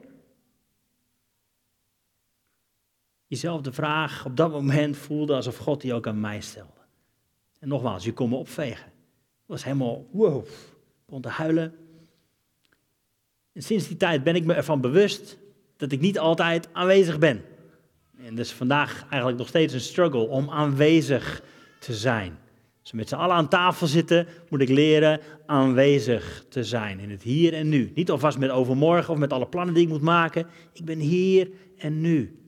diezelfde 3.31 3.71
vraag 3.71 4.25
op 4.25 4.35
dat 4.35 4.51
moment 4.51 4.97
voelde 4.97 5.35
alsof 5.35 5.57
God 5.57 5.81
die 5.81 5.93
ook 5.93 6.07
aan 6.07 6.19
mij 6.19 6.41
stelde. 6.41 6.81
En 7.59 7.67
nogmaals, 7.67 8.03
je 8.03 8.13
kon 8.13 8.29
me 8.29 8.35
opvegen. 8.35 8.85
Ik 8.85 9.47
was 9.47 9.63
helemaal, 9.63 10.05
wow, 10.11 10.45
begon 11.05 11.21
te 11.21 11.27
huilen. 11.27 11.75
En 13.53 13.61
sinds 13.61 13.87
die 13.87 13.97
tijd 13.97 14.23
ben 14.23 14.35
ik 14.35 14.45
me 14.45 14.53
ervan 14.53 14.81
bewust 14.81 15.37
dat 15.77 15.91
ik 15.91 15.99
niet 15.99 16.19
altijd 16.19 16.69
aanwezig 16.71 17.19
ben. 17.19 17.41
En 18.25 18.35
dus 18.35 18.51
vandaag 18.51 19.05
eigenlijk 19.09 19.37
nog 19.37 19.47
steeds 19.47 19.73
een 19.73 19.81
struggle 19.81 20.27
om 20.27 20.49
aanwezig 20.49 21.43
te 21.79 21.93
zijn. 21.93 22.37
Als 22.81 22.91
we 22.91 22.97
met 22.97 23.09
z'n 23.09 23.15
allen 23.15 23.35
aan 23.35 23.49
tafel 23.49 23.87
zitten, 23.87 24.27
moet 24.49 24.61
ik 24.61 24.69
leren 24.69 25.19
aanwezig 25.45 26.45
te 26.49 26.63
zijn 26.63 26.99
in 26.99 27.09
het 27.09 27.23
hier 27.23 27.53
en 27.53 27.69
nu. 27.69 27.91
Niet 27.95 28.11
alvast 28.11 28.37
met 28.37 28.49
overmorgen 28.49 29.13
of 29.13 29.19
met 29.19 29.33
alle 29.33 29.47
plannen 29.47 29.73
die 29.73 29.83
ik 29.83 29.89
moet 29.89 30.01
maken. 30.01 30.47
Ik 30.73 30.85
ben 30.85 30.99
hier 30.99 31.51
en 31.77 32.01
nu. 32.01 32.39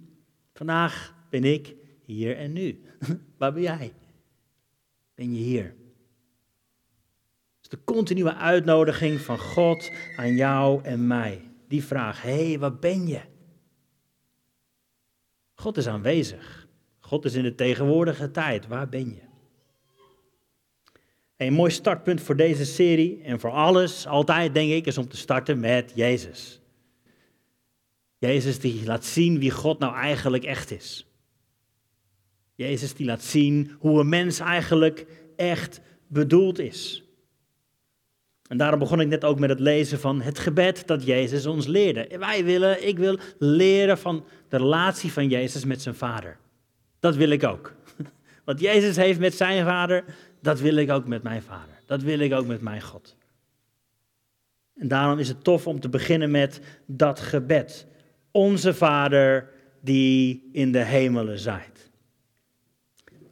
Vandaag 0.53 1.15
ben 1.29 1.43
ik 1.43 1.75
hier 2.05 2.37
en 2.37 2.53
nu. 2.53 2.81
Waar 3.37 3.53
ben 3.53 3.61
jij? 3.61 3.93
Ben 5.15 5.35
je 5.35 5.41
hier? 5.41 5.75
De 7.73 7.83
continue 7.83 8.33
uitnodiging 8.33 9.21
van 9.21 9.39
God 9.39 9.91
aan 10.15 10.35
jou 10.35 10.83
en 10.83 11.07
mij. 11.07 11.41
Die 11.67 11.83
vraag, 11.83 12.21
hé, 12.21 12.47
hey, 12.47 12.59
waar 12.59 12.75
ben 12.75 13.07
je? 13.07 13.21
God 15.53 15.77
is 15.77 15.87
aanwezig. 15.87 16.67
God 16.99 17.25
is 17.25 17.33
in 17.33 17.43
de 17.43 17.55
tegenwoordige 17.55 18.31
tijd. 18.31 18.67
Waar 18.67 18.89
ben 18.89 19.13
je? 19.13 19.21
Een 21.37 21.53
mooi 21.53 21.71
startpunt 21.71 22.21
voor 22.21 22.35
deze 22.35 22.65
serie 22.65 23.21
en 23.23 23.39
voor 23.39 23.51
alles, 23.51 24.07
altijd 24.07 24.53
denk 24.53 24.71
ik, 24.71 24.85
is 24.85 24.97
om 24.97 25.07
te 25.07 25.17
starten 25.17 25.59
met 25.59 25.91
Jezus. 25.95 26.61
Jezus 28.17 28.59
die 28.59 28.85
laat 28.85 29.05
zien 29.05 29.39
wie 29.39 29.51
God 29.51 29.79
nou 29.79 29.95
eigenlijk 29.95 30.43
echt 30.43 30.71
is. 30.71 31.07
Jezus 32.55 32.93
die 32.93 33.05
laat 33.05 33.23
zien 33.23 33.75
hoe 33.79 33.99
een 33.99 34.09
mens 34.09 34.39
eigenlijk 34.39 35.05
echt 35.35 35.81
bedoeld 36.07 36.59
is. 36.59 37.02
En 38.53 38.59
daarom 38.59 38.79
begon 38.79 38.99
ik 38.99 39.07
net 39.07 39.23
ook 39.23 39.39
met 39.39 39.49
het 39.49 39.59
lezen 39.59 39.99
van 39.99 40.21
het 40.21 40.39
gebed 40.39 40.87
dat 40.87 41.05
Jezus 41.05 41.45
ons 41.45 41.67
leerde. 41.67 42.09
Wij 42.19 42.43
willen, 42.43 42.87
ik 42.87 42.97
wil 42.97 43.17
leren 43.39 43.97
van 43.97 44.25
de 44.49 44.57
relatie 44.57 45.11
van 45.11 45.27
Jezus 45.27 45.65
met 45.65 45.81
zijn 45.81 45.95
vader. 45.95 46.37
Dat 46.99 47.15
wil 47.15 47.29
ik 47.29 47.43
ook. 47.43 47.73
Wat 48.45 48.59
Jezus 48.59 48.95
heeft 48.95 49.19
met 49.19 49.33
zijn 49.33 49.65
vader, 49.65 50.03
dat 50.41 50.59
wil 50.59 50.75
ik 50.75 50.91
ook 50.91 51.07
met 51.07 51.23
mijn 51.23 51.41
vader. 51.41 51.75
Dat 51.85 52.01
wil 52.01 52.19
ik 52.19 52.33
ook 52.33 52.45
met 52.45 52.61
mijn 52.61 52.81
God. 52.81 53.15
En 54.75 54.87
daarom 54.87 55.19
is 55.19 55.27
het 55.27 55.43
tof 55.43 55.67
om 55.67 55.79
te 55.79 55.89
beginnen 55.89 56.31
met 56.31 56.61
dat 56.85 57.19
gebed. 57.19 57.87
Onze 58.31 58.73
Vader 58.73 59.49
die 59.81 60.49
in 60.51 60.71
de 60.71 60.83
hemelen 60.83 61.39
zijt. 61.39 61.72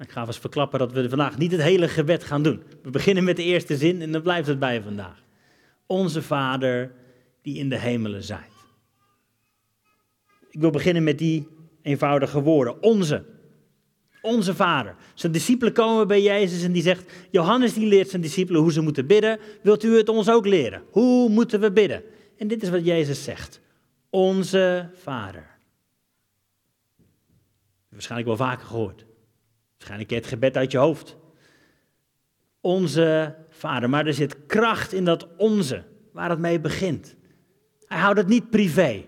Ik 0.01 0.12
ga 0.12 0.25
eens 0.25 0.38
verklappen 0.38 0.79
dat 0.79 0.91
we 0.91 1.10
vandaag 1.10 1.38
niet 1.38 1.51
het 1.51 1.62
hele 1.62 1.88
gebed 1.88 2.24
gaan 2.24 2.43
doen. 2.43 2.63
We 2.84 2.89
beginnen 2.89 3.24
met 3.24 3.36
de 3.36 3.43
eerste 3.43 3.77
zin 3.77 4.01
en 4.01 4.12
dan 4.12 4.22
blijft 4.22 4.48
het 4.48 4.60
bij 4.60 4.81
vandaag. 4.81 5.24
Onze 5.86 6.22
Vader 6.22 6.91
die 7.41 7.58
in 7.58 7.70
de 7.70 7.77
hemelen 7.77 8.24
zijt. 8.24 8.51
Ik 10.50 10.60
wil 10.60 10.70
beginnen 10.70 11.03
met 11.03 11.17
die 11.17 11.48
eenvoudige 11.81 12.41
woorden. 12.41 12.84
Onze. 12.84 13.25
Onze 14.22 14.55
Vader. 14.55 14.96
Zijn 15.13 15.31
discipelen 15.31 15.74
komen 15.74 16.08
bij 16.08 16.22
Jezus 16.22 16.63
en 16.63 16.72
die 16.72 16.81
zegt, 16.81 17.12
Johannes 17.31 17.74
die 17.74 17.88
leert 17.88 18.10
zijn 18.10 18.22
discipelen 18.22 18.62
hoe 18.62 18.72
ze 18.72 18.81
moeten 18.81 19.08
bidden. 19.08 19.39
Wilt 19.63 19.84
u 19.84 19.98
het 19.98 20.10
ons 20.10 20.29
ook 20.29 20.46
leren? 20.46 20.84
Hoe 20.91 21.29
moeten 21.29 21.60
we 21.60 21.72
bidden? 21.72 22.03
En 22.38 22.48
dit 22.48 22.63
is 22.63 22.70
wat 22.70 22.86
Jezus 22.86 23.24
zegt. 23.24 23.62
Onze 24.10 24.89
Vader. 24.93 25.50
Waarschijnlijk 27.89 28.38
wel 28.38 28.48
vaker 28.48 28.65
gehoord. 28.65 29.05
Waarschijnlijk 29.82 30.10
je 30.10 30.16
het 30.16 30.40
gebed 30.40 30.58
uit 30.58 30.72
je 30.72 30.78
hoofd. 30.78 31.18
Onze 32.60 33.36
Vader. 33.50 33.90
Maar 33.90 34.06
er 34.06 34.14
zit 34.14 34.46
kracht 34.46 34.94
in 34.94 35.06
dat 35.06 35.28
onze, 35.38 35.84
waar 36.12 36.30
het 36.30 36.40
mee 36.40 36.60
begint. 36.60 37.16
Hij 37.86 38.00
houdt 38.00 38.18
het 38.18 38.28
niet 38.28 38.50
privé. 38.50 39.06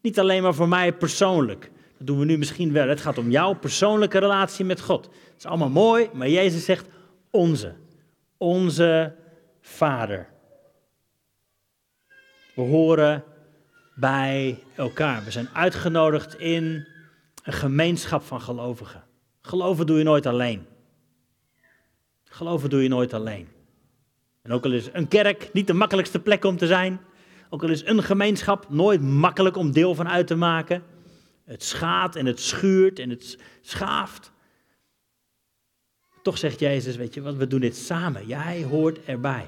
Niet 0.00 0.18
alleen 0.18 0.42
maar 0.42 0.54
voor 0.54 0.68
mij 0.68 0.92
persoonlijk. 0.92 1.70
Dat 1.98 2.06
doen 2.06 2.18
we 2.18 2.24
nu 2.24 2.38
misschien 2.38 2.72
wel. 2.72 2.88
Het 2.88 3.00
gaat 3.00 3.18
om 3.18 3.30
jouw 3.30 3.54
persoonlijke 3.54 4.18
relatie 4.18 4.64
met 4.64 4.80
God. 4.80 5.04
Het 5.04 5.34
is 5.38 5.46
allemaal 5.46 5.70
mooi, 5.70 6.10
maar 6.12 6.28
Jezus 6.28 6.64
zegt 6.64 6.88
onze. 7.30 7.74
Onze 8.36 9.14
Vader. 9.60 10.28
We 12.54 12.62
horen 12.62 13.24
bij 13.94 14.62
elkaar. 14.74 15.24
We 15.24 15.30
zijn 15.30 15.48
uitgenodigd 15.52 16.38
in 16.38 16.86
een 17.42 17.52
gemeenschap 17.52 18.22
van 18.22 18.40
gelovigen. 18.40 19.05
Geloven 19.46 19.86
doe 19.86 19.98
je 19.98 20.04
nooit 20.04 20.26
alleen. 20.26 20.66
Geloven 22.24 22.70
doe 22.70 22.82
je 22.82 22.88
nooit 22.88 23.12
alleen. 23.12 23.48
En 24.42 24.52
ook 24.52 24.64
al 24.64 24.72
is 24.72 24.88
een 24.92 25.08
kerk 25.08 25.50
niet 25.52 25.66
de 25.66 25.72
makkelijkste 25.72 26.20
plek 26.20 26.44
om 26.44 26.56
te 26.56 26.66
zijn, 26.66 27.00
ook 27.50 27.62
al 27.62 27.68
is 27.68 27.86
een 27.86 28.02
gemeenschap 28.02 28.70
nooit 28.70 29.02
makkelijk 29.02 29.56
om 29.56 29.72
deel 29.72 29.94
van 29.94 30.08
uit 30.08 30.26
te 30.26 30.34
maken, 30.34 30.82
het 31.44 31.62
schaadt 31.62 32.16
en 32.16 32.26
het 32.26 32.40
schuurt 32.40 32.98
en 32.98 33.10
het 33.10 33.38
schaaft. 33.60 34.32
Toch 36.22 36.38
zegt 36.38 36.60
Jezus, 36.60 36.96
weet 36.96 37.14
je 37.14 37.22
wat, 37.22 37.36
we 37.36 37.46
doen 37.46 37.60
dit 37.60 37.76
samen. 37.76 38.26
Jij 38.26 38.62
hoort 38.62 39.04
erbij. 39.04 39.46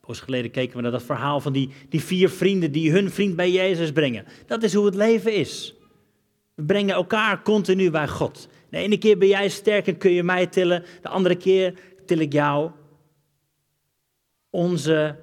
Poos 0.00 0.20
geleden 0.20 0.50
keken 0.50 0.76
we 0.76 0.82
naar 0.82 0.90
dat 0.90 1.02
verhaal 1.02 1.40
van 1.40 1.52
die, 1.52 1.70
die 1.88 2.02
vier 2.02 2.30
vrienden 2.30 2.72
die 2.72 2.92
hun 2.92 3.10
vriend 3.10 3.36
bij 3.36 3.50
Jezus 3.50 3.92
brengen. 3.92 4.24
Dat 4.46 4.62
is 4.62 4.74
hoe 4.74 4.86
het 4.86 4.94
leven 4.94 5.34
is. 5.34 5.74
We 6.54 6.62
brengen 6.62 6.94
elkaar 6.94 7.42
continu 7.42 7.90
bij 7.90 8.08
God. 8.08 8.48
De 8.74 8.80
ene 8.80 8.98
keer 8.98 9.18
ben 9.18 9.28
jij 9.28 9.48
sterk 9.48 9.86
en 9.86 9.96
kun 9.96 10.10
je 10.10 10.22
mij 10.22 10.46
tillen, 10.46 10.84
de 11.02 11.08
andere 11.08 11.36
keer 11.36 11.74
til 12.06 12.18
ik 12.18 12.32
jou. 12.32 12.70
Onze 14.50 15.16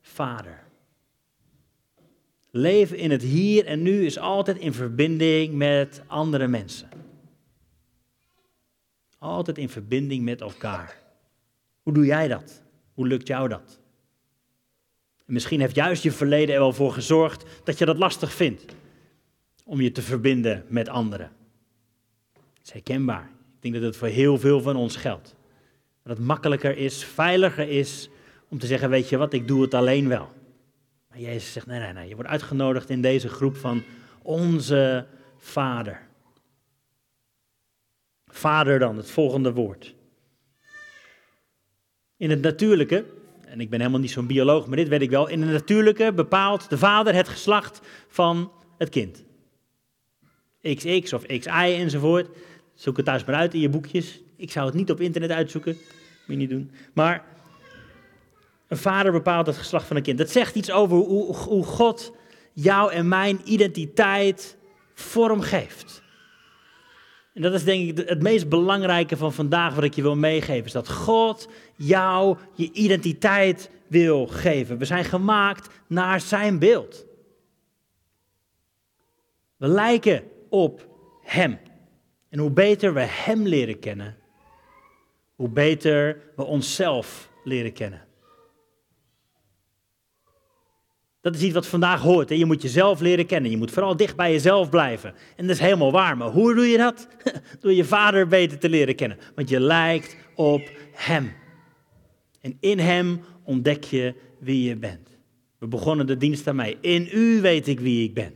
Vader. 0.00 0.64
Leven 2.50 2.96
in 2.96 3.10
het 3.10 3.22
hier 3.22 3.66
en 3.66 3.82
nu 3.82 4.04
is 4.04 4.18
altijd 4.18 4.58
in 4.58 4.72
verbinding 4.72 5.54
met 5.54 6.02
andere 6.06 6.46
mensen. 6.46 6.88
Altijd 9.18 9.58
in 9.58 9.68
verbinding 9.68 10.24
met 10.24 10.40
elkaar. 10.40 10.98
Hoe 11.82 11.92
doe 11.92 12.04
jij 12.04 12.28
dat? 12.28 12.62
Hoe 12.94 13.06
lukt 13.06 13.26
jou 13.26 13.48
dat? 13.48 13.80
misschien 15.24 15.60
heeft 15.60 15.74
juist 15.74 16.02
je 16.02 16.12
verleden 16.12 16.54
er 16.54 16.60
wel 16.60 16.72
voor 16.72 16.92
gezorgd 16.92 17.44
dat 17.64 17.78
je 17.78 17.84
dat 17.84 17.98
lastig 17.98 18.32
vindt 18.32 18.74
om 19.64 19.80
je 19.80 19.92
te 19.92 20.02
verbinden 20.02 20.64
met 20.68 20.88
anderen. 20.88 21.36
Is 22.68 22.74
herkenbaar. 22.74 23.30
Ik 23.56 23.62
denk 23.62 23.74
dat 23.74 23.82
het 23.82 23.96
voor 23.96 24.08
heel 24.08 24.38
veel 24.38 24.60
van 24.60 24.76
ons 24.76 24.96
geldt. 24.96 25.34
Dat 26.02 26.16
het 26.16 26.26
makkelijker 26.26 26.76
is, 26.76 27.04
veiliger 27.04 27.68
is 27.68 28.08
om 28.48 28.58
te 28.58 28.66
zeggen, 28.66 28.90
weet 28.90 29.08
je 29.08 29.16
wat, 29.16 29.32
ik 29.32 29.48
doe 29.48 29.62
het 29.62 29.74
alleen 29.74 30.08
wel. 30.08 30.32
Maar 31.08 31.18
Jezus 31.18 31.52
zegt, 31.52 31.66
nee, 31.66 31.80
nee, 31.80 31.92
nee, 31.92 32.08
je 32.08 32.14
wordt 32.14 32.30
uitgenodigd 32.30 32.90
in 32.90 33.02
deze 33.02 33.28
groep 33.28 33.56
van 33.56 33.82
onze 34.22 35.06
Vader. 35.36 36.00
Vader 38.26 38.78
dan, 38.78 38.96
het 38.96 39.10
volgende 39.10 39.52
woord. 39.52 39.94
In 42.16 42.30
het 42.30 42.40
natuurlijke, 42.40 43.04
en 43.44 43.60
ik 43.60 43.70
ben 43.70 43.78
helemaal 43.78 44.00
niet 44.00 44.10
zo'n 44.10 44.26
bioloog, 44.26 44.66
maar 44.66 44.76
dit 44.76 44.88
weet 44.88 45.02
ik 45.02 45.10
wel. 45.10 45.28
In 45.28 45.42
het 45.42 45.52
natuurlijke 45.52 46.12
bepaalt 46.12 46.70
de 46.70 46.78
vader 46.78 47.14
het 47.14 47.28
geslacht 47.28 47.80
van 48.08 48.52
het 48.78 48.88
kind. 48.88 49.24
XX 50.62 51.12
of 51.12 51.26
XI 51.26 51.50
enzovoort. 51.50 52.28
Zoek 52.78 52.96
het 52.96 53.06
thuis 53.06 53.24
maar 53.24 53.34
uit 53.34 53.54
in 53.54 53.60
je 53.60 53.68
boekjes. 53.68 54.20
Ik 54.36 54.50
zou 54.50 54.66
het 54.66 54.74
niet 54.74 54.90
op 54.90 55.00
internet 55.00 55.30
uitzoeken. 55.30 55.72
Moet 55.72 55.82
je 56.26 56.36
niet 56.36 56.50
doen. 56.50 56.70
Maar 56.92 57.24
een 58.68 58.76
vader 58.76 59.12
bepaalt 59.12 59.46
het 59.46 59.56
geslacht 59.56 59.86
van 59.86 59.96
een 59.96 60.02
kind. 60.02 60.18
Dat 60.18 60.30
zegt 60.30 60.54
iets 60.54 60.70
over 60.70 60.96
hoe, 60.96 61.34
hoe 61.36 61.64
God 61.64 62.12
jou 62.52 62.92
en 62.92 63.08
mijn 63.08 63.40
identiteit 63.44 64.56
vormgeeft. 64.94 66.02
En 67.34 67.42
dat 67.42 67.54
is 67.54 67.64
denk 67.64 67.98
ik 67.98 68.08
het 68.08 68.22
meest 68.22 68.48
belangrijke 68.48 69.16
van 69.16 69.32
vandaag 69.32 69.74
wat 69.74 69.84
ik 69.84 69.94
je 69.94 70.02
wil 70.02 70.16
meegeven. 70.16 70.64
Is 70.64 70.72
dat 70.72 70.90
God 70.90 71.48
jou 71.76 72.36
je 72.54 72.72
identiteit 72.72 73.70
wil 73.86 74.26
geven. 74.26 74.78
We 74.78 74.84
zijn 74.84 75.04
gemaakt 75.04 75.68
naar 75.86 76.20
zijn 76.20 76.58
beeld. 76.58 77.06
We 79.56 79.66
lijken 79.68 80.22
op 80.48 80.88
hem. 81.22 81.58
En 82.28 82.38
hoe 82.38 82.50
beter 82.50 82.94
we 82.94 83.00
hem 83.00 83.46
leren 83.46 83.78
kennen, 83.78 84.16
hoe 85.34 85.48
beter 85.48 86.22
we 86.36 86.44
onszelf 86.44 87.30
leren 87.44 87.72
kennen. 87.72 88.06
Dat 91.20 91.34
is 91.34 91.42
iets 91.42 91.54
wat 91.54 91.66
vandaag 91.66 92.00
hoort. 92.00 92.28
Hè? 92.28 92.34
Je 92.34 92.44
moet 92.44 92.62
jezelf 92.62 93.00
leren 93.00 93.26
kennen. 93.26 93.50
Je 93.50 93.56
moet 93.56 93.70
vooral 93.70 93.96
dicht 93.96 94.16
bij 94.16 94.32
jezelf 94.32 94.70
blijven. 94.70 95.14
En 95.36 95.46
dat 95.46 95.56
is 95.56 95.62
helemaal 95.62 95.92
waar. 95.92 96.16
Maar 96.16 96.28
hoe 96.28 96.54
doe 96.54 96.66
je 96.66 96.76
dat? 96.76 97.08
Door 97.60 97.72
je 97.72 97.84
vader 97.84 98.26
beter 98.26 98.58
te 98.58 98.68
leren 98.68 98.94
kennen. 98.94 99.18
Want 99.34 99.48
je 99.48 99.60
lijkt 99.60 100.16
op 100.34 100.70
hem. 100.92 101.32
En 102.40 102.56
in 102.60 102.78
hem 102.78 103.20
ontdek 103.42 103.84
je 103.84 104.14
wie 104.38 104.68
je 104.68 104.76
bent. 104.76 105.08
We 105.58 105.66
begonnen 105.66 106.06
de 106.06 106.16
dienst 106.16 106.52
mij. 106.52 106.76
In 106.80 107.08
u 107.12 107.40
weet 107.40 107.66
ik 107.66 107.80
wie 107.80 108.04
ik 108.04 108.14
ben. 108.14 108.34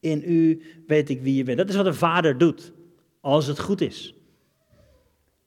In 0.00 0.22
u 0.26 0.62
weet 0.86 1.08
ik 1.08 1.20
wie 1.22 1.34
je 1.34 1.44
bent. 1.44 1.58
Dat 1.58 1.68
is 1.68 1.76
wat 1.76 1.86
een 1.86 1.94
vader 1.94 2.38
doet. 2.38 2.72
Als 3.20 3.46
het 3.46 3.58
goed 3.58 3.80
is. 3.80 4.14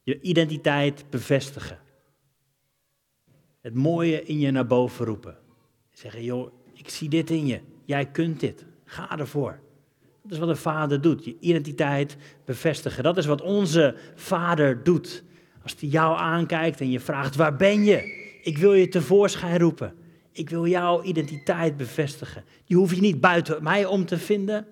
Je 0.03 0.21
identiteit 0.21 1.05
bevestigen. 1.09 1.79
Het 3.61 3.73
mooie 3.73 4.23
in 4.23 4.39
je 4.39 4.51
naar 4.51 4.67
boven 4.67 5.05
roepen. 5.05 5.37
Zeggen, 5.91 6.23
joh, 6.23 6.53
ik 6.73 6.89
zie 6.89 7.09
dit 7.09 7.29
in 7.29 7.45
je. 7.45 7.59
Jij 7.85 8.05
kunt 8.05 8.39
dit. 8.39 8.65
Ga 8.85 9.17
ervoor. 9.17 9.59
Dat 10.21 10.31
is 10.31 10.37
wat 10.37 10.49
een 10.49 10.57
vader 10.57 11.01
doet. 11.01 11.25
Je 11.25 11.37
identiteit 11.39 12.17
bevestigen. 12.45 13.03
Dat 13.03 13.17
is 13.17 13.25
wat 13.25 13.41
onze 13.41 13.95
vader 14.15 14.83
doet. 14.83 15.23
Als 15.63 15.75
hij 15.79 15.89
jou 15.89 16.17
aankijkt 16.17 16.81
en 16.81 16.89
je 16.89 16.99
vraagt: 16.99 17.35
waar 17.35 17.55
ben 17.55 17.83
je? 17.83 18.21
Ik 18.43 18.57
wil 18.57 18.73
je 18.73 18.87
tevoorschijn 18.87 19.59
roepen. 19.59 19.95
Ik 20.31 20.49
wil 20.49 20.67
jouw 20.67 21.03
identiteit 21.03 21.77
bevestigen. 21.77 22.43
Die 22.65 22.77
hoef 22.77 22.93
je 22.93 23.01
niet 23.01 23.21
buiten 23.21 23.63
mij 23.63 23.85
om 23.85 24.05
te 24.05 24.17
vinden. 24.17 24.67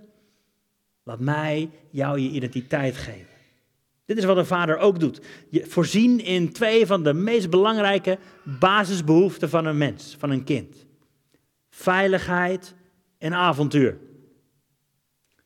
Laat 1.04 1.20
mij 1.20 1.70
jou 1.90 2.20
je 2.20 2.30
identiteit 2.30 2.98
geven. 2.98 3.32
Dit 4.06 4.18
is 4.18 4.26
wat 4.26 4.38
een 4.38 4.46
vader 4.46 4.78
ook 4.78 5.00
doet. 5.00 5.22
Je 5.50 5.66
voorzien 5.66 6.24
in 6.24 6.52
twee 6.52 6.86
van 6.86 7.04
de 7.04 7.14
meest 7.14 7.50
belangrijke 7.50 8.18
basisbehoeften 8.44 9.50
van 9.50 9.66
een 9.66 9.78
mens, 9.78 10.16
van 10.20 10.30
een 10.30 10.44
kind. 10.44 10.86
Veiligheid 11.70 12.76
en 13.18 13.34
avontuur. 13.34 13.98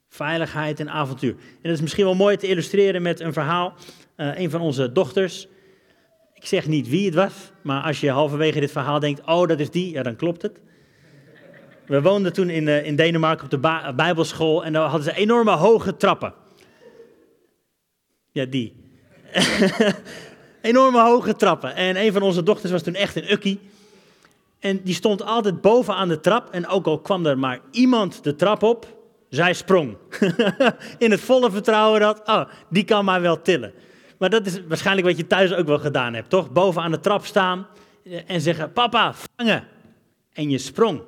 Veiligheid 0.07 0.79
en 0.79 0.89
avontuur. 0.89 1.31
En 1.31 1.59
dat 1.61 1.71
is 1.71 1.81
misschien 1.81 2.05
wel 2.05 2.15
mooi 2.15 2.37
te 2.37 2.47
illustreren 2.47 3.01
met 3.01 3.19
een 3.19 3.33
verhaal. 3.33 3.73
Uh, 4.17 4.39
een 4.39 4.49
van 4.49 4.61
onze 4.61 4.91
dochters, 4.91 5.47
ik 6.33 6.45
zeg 6.45 6.67
niet 6.67 6.89
wie 6.89 7.05
het 7.05 7.15
was, 7.15 7.51
maar 7.61 7.83
als 7.83 7.99
je 7.99 8.09
halverwege 8.09 8.59
dit 8.59 8.71
verhaal 8.71 8.99
denkt, 8.99 9.25
oh 9.25 9.47
dat 9.47 9.59
is 9.59 9.69
die, 9.71 9.91
ja 9.91 10.03
dan 10.03 10.15
klopt 10.15 10.41
het. 10.41 10.61
We 11.87 12.01
woonden 12.01 12.33
toen 12.33 12.49
in, 12.49 12.67
uh, 12.67 12.85
in 12.85 12.95
Denemarken 12.95 13.45
op 13.45 13.51
de 13.51 13.93
bijbelschool 13.95 14.65
en 14.65 14.73
daar 14.73 14.83
hadden 14.83 15.03
ze 15.03 15.19
enorme 15.19 15.51
hoge 15.51 15.97
trappen. 15.97 16.33
Ja, 18.31 18.45
die. 18.45 18.83
enorme 20.61 21.01
hoge 21.01 21.35
trappen. 21.35 21.75
En 21.75 21.95
een 21.95 22.13
van 22.13 22.21
onze 22.21 22.43
dochters 22.43 22.71
was 22.71 22.81
toen 22.81 22.95
echt 22.95 23.15
een 23.15 23.31
ukkie. 23.31 23.59
En 24.59 24.81
die 24.83 24.93
stond 24.93 25.23
altijd 25.23 25.61
bovenaan 25.61 26.07
de 26.07 26.19
trap. 26.19 26.49
En 26.49 26.67
ook 26.67 26.85
al 26.85 26.99
kwam 26.99 27.25
er 27.25 27.37
maar 27.37 27.59
iemand 27.71 28.23
de 28.23 28.35
trap 28.35 28.63
op, 28.63 28.97
zij 29.29 29.53
sprong. 29.53 29.97
in 30.97 31.11
het 31.11 31.21
volle 31.21 31.51
vertrouwen 31.51 31.99
dat, 31.99 32.21
oh, 32.25 32.45
die 32.69 32.83
kan 32.83 33.05
maar 33.05 33.21
wel 33.21 33.41
tillen. 33.41 33.73
Maar 34.17 34.29
dat 34.29 34.45
is 34.45 34.61
waarschijnlijk 34.67 35.07
wat 35.07 35.17
je 35.17 35.27
thuis 35.27 35.53
ook 35.53 35.67
wel 35.67 35.79
gedaan 35.79 36.13
hebt, 36.13 36.29
toch? 36.29 36.51
Bovenaan 36.51 36.91
de 36.91 36.99
trap 36.99 37.25
staan 37.25 37.67
en 38.27 38.41
zeggen, 38.41 38.71
papa, 38.71 39.13
vangen. 39.35 39.67
En 40.33 40.49
je 40.49 40.57
sprong. 40.57 41.01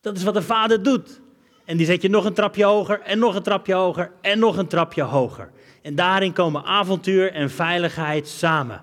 Dat 0.00 0.16
is 0.16 0.22
wat 0.22 0.36
een 0.36 0.42
vader 0.42 0.82
doet. 0.82 1.20
En 1.64 1.76
die 1.76 1.86
zet 1.86 2.02
je 2.02 2.08
nog 2.08 2.24
een 2.24 2.34
trapje 2.34 2.64
hoger 2.64 3.00
en 3.00 3.18
nog 3.18 3.34
een 3.34 3.42
trapje 3.42 3.74
hoger 3.74 4.12
en 4.20 4.38
nog 4.38 4.56
een 4.56 4.66
trapje 4.66 5.02
hoger. 5.02 5.50
En 5.82 5.94
daarin 5.94 6.32
komen 6.32 6.64
avontuur 6.64 7.32
en 7.32 7.50
veiligheid 7.50 8.28
samen. 8.28 8.82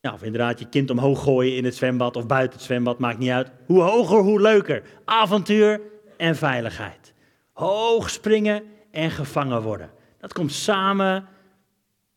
Ja, 0.00 0.12
of 0.12 0.22
inderdaad 0.22 0.58
je 0.58 0.68
kind 0.68 0.90
omhoog 0.90 1.22
gooien 1.22 1.56
in 1.56 1.64
het 1.64 1.76
zwembad 1.76 2.16
of 2.16 2.26
buiten 2.26 2.58
het 2.58 2.66
zwembad, 2.66 2.98
maakt 2.98 3.18
niet 3.18 3.30
uit. 3.30 3.50
Hoe 3.66 3.82
hoger, 3.82 4.18
hoe 4.18 4.40
leuker. 4.40 4.82
Avontuur 5.04 5.80
en 6.16 6.36
veiligheid. 6.36 7.12
Hoog 7.52 8.10
springen 8.10 8.64
en 8.90 9.10
gevangen 9.10 9.62
worden. 9.62 9.90
Dat 10.18 10.32
komt 10.32 10.52
samen 10.52 11.28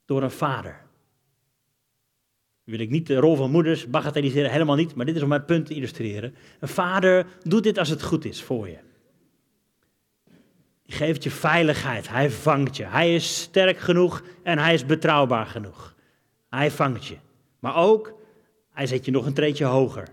door 0.06 0.24
een 0.24 0.32
vader. 0.32 0.85
Wil 2.65 2.79
ik 2.79 2.89
niet 2.89 3.07
de 3.07 3.15
rol 3.15 3.36
van 3.36 3.51
moeders 3.51 3.89
bagatelliseren, 3.89 4.51
helemaal 4.51 4.75
niet, 4.75 4.95
maar 4.95 5.05
dit 5.05 5.15
is 5.15 5.22
om 5.22 5.29
mijn 5.29 5.45
punt 5.45 5.65
te 5.65 5.74
illustreren. 5.74 6.36
Een 6.60 6.67
vader 6.67 7.25
doet 7.43 7.63
dit 7.63 7.77
als 7.77 7.89
het 7.89 8.03
goed 8.03 8.25
is 8.25 8.43
voor 8.43 8.67
je. 8.67 8.77
Hij 10.86 10.98
geeft 10.98 11.24
je 11.24 11.31
veiligheid, 11.31 12.10
hij 12.10 12.31
vangt 12.31 12.77
je. 12.77 12.86
Hij 12.86 13.15
is 13.15 13.41
sterk 13.41 13.77
genoeg 13.77 14.24
en 14.43 14.57
hij 14.57 14.74
is 14.74 14.86
betrouwbaar 14.86 15.45
genoeg. 15.45 15.95
Hij 16.49 16.71
vangt 16.71 17.06
je. 17.06 17.15
Maar 17.60 17.75
ook, 17.75 18.13
hij 18.71 18.88
zet 18.88 19.06
je 19.06 19.12
nog 19.12 19.25
een 19.25 19.34
treetje 19.34 19.65
hoger. 19.65 20.08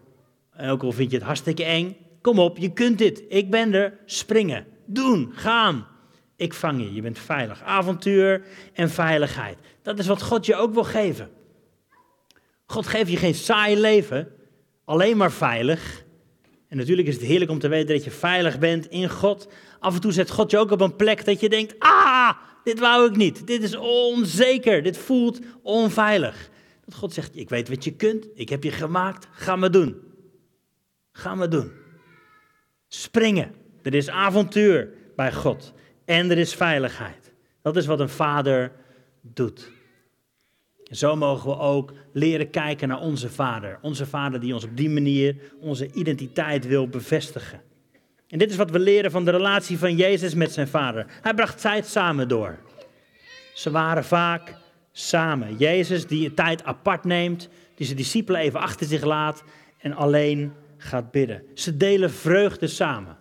En 0.52 0.70
ook 0.70 0.82
al 0.82 0.92
vind 0.92 1.10
je 1.10 1.16
het 1.16 1.26
hartstikke 1.26 1.64
eng, 1.64 1.96
kom 2.20 2.38
op, 2.38 2.58
je 2.58 2.72
kunt 2.72 2.98
dit. 2.98 3.22
Ik 3.28 3.50
ben 3.50 3.74
er, 3.74 3.98
springen, 4.04 4.66
doen, 4.86 5.32
gaan. 5.34 5.86
Ik 6.36 6.54
vang 6.54 6.80
je, 6.80 6.94
je 6.94 7.02
bent 7.02 7.18
veilig. 7.18 7.62
Avontuur 7.62 8.44
en 8.72 8.90
veiligheid. 8.90 9.58
Dat 9.82 9.98
is 9.98 10.06
wat 10.06 10.22
God 10.22 10.46
je 10.46 10.56
ook 10.56 10.74
wil 10.74 10.84
geven. 10.84 11.30
God 12.72 12.86
geeft 12.86 13.10
je 13.10 13.16
geen 13.16 13.34
saai 13.34 13.80
leven, 13.80 14.28
alleen 14.84 15.16
maar 15.16 15.32
veilig. 15.32 16.04
En 16.68 16.76
natuurlijk 16.76 17.08
is 17.08 17.14
het 17.14 17.24
heerlijk 17.24 17.50
om 17.50 17.58
te 17.58 17.68
weten 17.68 17.94
dat 17.94 18.04
je 18.04 18.10
veilig 18.10 18.58
bent 18.58 18.86
in 18.86 19.10
God. 19.10 19.48
Af 19.78 19.94
en 19.94 20.00
toe 20.00 20.12
zet 20.12 20.30
God 20.30 20.50
je 20.50 20.58
ook 20.58 20.70
op 20.70 20.80
een 20.80 20.96
plek 20.96 21.24
dat 21.24 21.40
je 21.40 21.48
denkt: 21.48 21.74
ah, 21.78 22.30
dit 22.64 22.78
wou 22.78 23.08
ik 23.08 23.16
niet. 23.16 23.46
Dit 23.46 23.62
is 23.62 23.76
onzeker. 23.76 24.82
Dit 24.82 24.98
voelt 24.98 25.40
onveilig. 25.62 26.50
Dat 26.84 26.94
God 26.94 27.12
zegt: 27.12 27.36
ik 27.36 27.48
weet 27.48 27.68
wat 27.68 27.84
je 27.84 27.96
kunt. 27.96 28.28
Ik 28.34 28.48
heb 28.48 28.64
je 28.64 28.70
gemaakt. 28.70 29.26
Ga 29.30 29.56
maar 29.56 29.70
doen. 29.70 29.96
Ga 31.12 31.34
maar 31.34 31.50
doen. 31.50 31.72
Springen. 32.88 33.54
Er 33.82 33.94
is 33.94 34.08
avontuur 34.08 34.92
bij 35.16 35.32
God. 35.32 35.72
En 36.04 36.30
er 36.30 36.38
is 36.38 36.54
veiligheid. 36.54 37.32
Dat 37.62 37.76
is 37.76 37.86
wat 37.86 38.00
een 38.00 38.08
vader 38.08 38.72
doet. 39.20 39.70
En 40.92 40.98
zo 40.98 41.16
mogen 41.16 41.50
we 41.50 41.58
ook 41.58 41.92
leren 42.12 42.50
kijken 42.50 42.88
naar 42.88 43.00
onze 43.00 43.28
vader. 43.28 43.78
Onze 43.82 44.06
vader 44.06 44.40
die 44.40 44.54
ons 44.54 44.64
op 44.64 44.76
die 44.76 44.90
manier 44.90 45.36
onze 45.60 45.92
identiteit 45.92 46.66
wil 46.66 46.88
bevestigen. 46.88 47.60
En 48.28 48.38
dit 48.38 48.50
is 48.50 48.56
wat 48.56 48.70
we 48.70 48.78
leren 48.78 49.10
van 49.10 49.24
de 49.24 49.30
relatie 49.30 49.78
van 49.78 49.96
Jezus 49.96 50.34
met 50.34 50.52
zijn 50.52 50.68
vader. 50.68 51.06
Hij 51.22 51.34
bracht 51.34 51.60
tijd 51.60 51.86
samen 51.86 52.28
door. 52.28 52.58
Ze 53.54 53.70
waren 53.70 54.04
vaak 54.04 54.56
samen. 54.90 55.56
Jezus 55.56 56.06
die 56.06 56.34
tijd 56.34 56.64
apart 56.64 57.04
neemt, 57.04 57.48
die 57.74 57.86
zijn 57.86 57.98
discipelen 57.98 58.40
even 58.40 58.60
achter 58.60 58.86
zich 58.86 59.04
laat 59.04 59.44
en 59.78 59.92
alleen 59.92 60.52
gaat 60.76 61.10
bidden. 61.10 61.42
Ze 61.54 61.76
delen 61.76 62.10
vreugde 62.10 62.66
samen. 62.66 63.16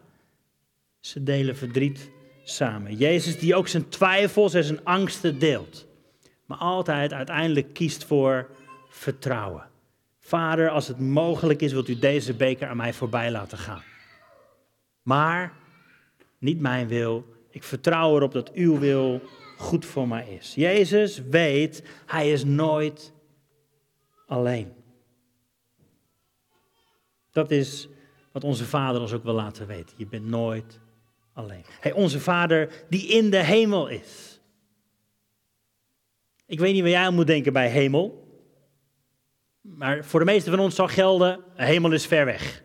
Ze 1.00 1.24
delen 1.24 1.58
verdriet 1.58 2.10
samen. 2.44 2.96
Jezus 2.96 3.40
die 3.40 3.56
ook 3.56 3.68
zijn 3.68 3.90
twijfels 3.90 4.54
en 4.54 4.64
zijn 4.64 4.84
angsten 4.84 5.40
deelt 5.40 5.90
maar 6.52 6.60
altijd 6.60 7.14
uiteindelijk 7.14 7.74
kiest 7.74 8.04
voor 8.04 8.50
vertrouwen. 8.90 9.70
Vader, 10.20 10.70
als 10.70 10.88
het 10.88 11.00
mogelijk 11.00 11.62
is, 11.62 11.72
wilt 11.72 11.88
u 11.88 12.00
deze 12.00 12.34
beker 12.34 12.68
aan 12.68 12.78
mij 12.78 12.94
voorbij 12.94 13.32
laten 13.32 13.58
gaan. 13.58 13.84
Maar 15.02 15.54
niet 16.38 16.60
mijn 16.60 16.88
wil. 16.88 17.26
Ik 17.50 17.64
vertrouw 17.64 18.16
erop 18.16 18.32
dat 18.32 18.52
uw 18.52 18.80
wil 18.80 19.22
goed 19.58 19.86
voor 19.86 20.08
mij 20.08 20.28
is. 20.40 20.54
Jezus 20.56 21.22
weet, 21.30 21.84
hij 22.06 22.32
is 22.32 22.44
nooit 22.44 23.14
alleen. 24.28 24.74
Dat 27.32 27.52
is 27.52 27.88
wat 28.32 28.44
onze 28.44 28.66
Vader 28.66 29.02
ons 29.02 29.14
ook 29.14 29.24
wil 29.24 29.34
laten 29.34 29.68
weten. 29.68 29.96
Je 29.98 30.08
bent 30.08 30.26
nooit 30.26 30.80
alleen. 31.34 31.66
Hey, 31.80 31.92
onze 31.92 32.20
Vader 32.20 32.86
die 32.90 33.08
in 33.08 33.30
de 33.30 33.44
hemel 33.44 33.88
is. 33.88 34.31
Ik 36.52 36.60
weet 36.60 36.74
niet 36.74 36.82
waar 36.82 36.92
jij 36.92 37.02
aan 37.02 37.14
moet 37.14 37.28
denken 37.28 37.54
bij 37.54 37.70
hemel. 37.70 38.28
Maar 39.62 40.06
voor 40.06 40.20
de 40.20 40.26
meesten 40.26 40.52
van 40.52 40.62
ons 40.62 40.76
zal 40.76 40.88
gelden, 40.88 41.40
hemel 41.56 41.92
is 41.92 42.06
ver 42.06 42.26
weg. 42.26 42.64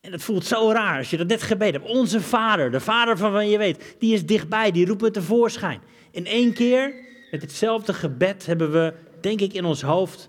En 0.00 0.12
het 0.12 0.22
voelt 0.22 0.44
zo 0.44 0.70
raar 0.72 0.98
als 0.98 1.10
je 1.10 1.16
dat 1.16 1.26
net 1.26 1.42
gebeden 1.42 1.80
hebt. 1.80 1.94
Onze 1.94 2.20
vader, 2.20 2.70
de 2.70 2.80
vader 2.80 3.16
van 3.16 3.32
wie 3.32 3.48
je 3.48 3.58
weet, 3.58 3.96
die 3.98 4.14
is 4.14 4.26
dichtbij, 4.26 4.70
die 4.70 4.86
roept 4.86 5.00
het 5.00 5.12
tevoorschijn. 5.12 5.80
In 6.10 6.26
één 6.26 6.52
keer, 6.52 6.94
met 7.30 7.42
hetzelfde 7.42 7.94
gebed, 7.94 8.46
hebben 8.46 8.72
we, 8.72 8.94
denk 9.20 9.40
ik, 9.40 9.52
in 9.52 9.64
ons 9.64 9.82
hoofd 9.82 10.28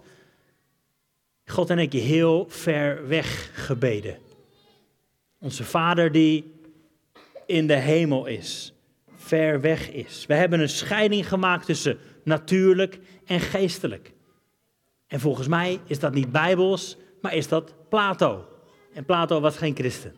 God 1.46 1.70
en 1.70 1.80
ik 1.80 1.94
heel 1.94 2.46
ver 2.50 3.08
weg 3.08 3.52
gebeden. 3.66 4.18
Onze 5.40 5.64
vader 5.64 6.12
die 6.12 6.54
in 7.46 7.68
de 7.68 7.76
hemel 7.76 8.26
is 8.26 8.77
ver 9.28 9.62
weg 9.62 9.92
is. 9.92 10.26
We 10.28 10.34
hebben 10.34 10.60
een 10.60 10.70
scheiding 10.70 11.28
gemaakt 11.28 11.66
tussen 11.66 11.98
natuurlijk 12.24 13.00
en 13.26 13.40
geestelijk. 13.40 14.14
En 15.08 15.20
volgens 15.20 15.48
mij 15.48 15.80
is 15.86 16.00
dat 16.00 16.14
niet 16.14 16.32
bijbels, 16.32 16.98
maar 17.22 17.34
is 17.34 17.48
dat 17.48 17.74
Plato. 17.90 18.46
En 18.94 19.06
Plato 19.06 19.40
was 19.40 19.58
geen 19.58 19.76
christen. 19.76 20.16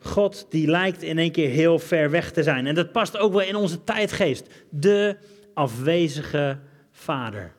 God 0.00 0.46
die 0.50 0.68
lijkt 0.68 1.02
in 1.02 1.18
één 1.18 1.32
keer 1.32 1.48
heel 1.48 1.78
ver 1.78 2.10
weg 2.10 2.32
te 2.32 2.42
zijn. 2.42 2.66
En 2.66 2.74
dat 2.74 2.92
past 2.92 3.18
ook 3.18 3.32
wel 3.32 3.42
in 3.42 3.56
onze 3.56 3.84
tijdgeest. 3.84 4.48
De 4.70 5.16
afwezige 5.54 6.58
vader. 6.90 7.52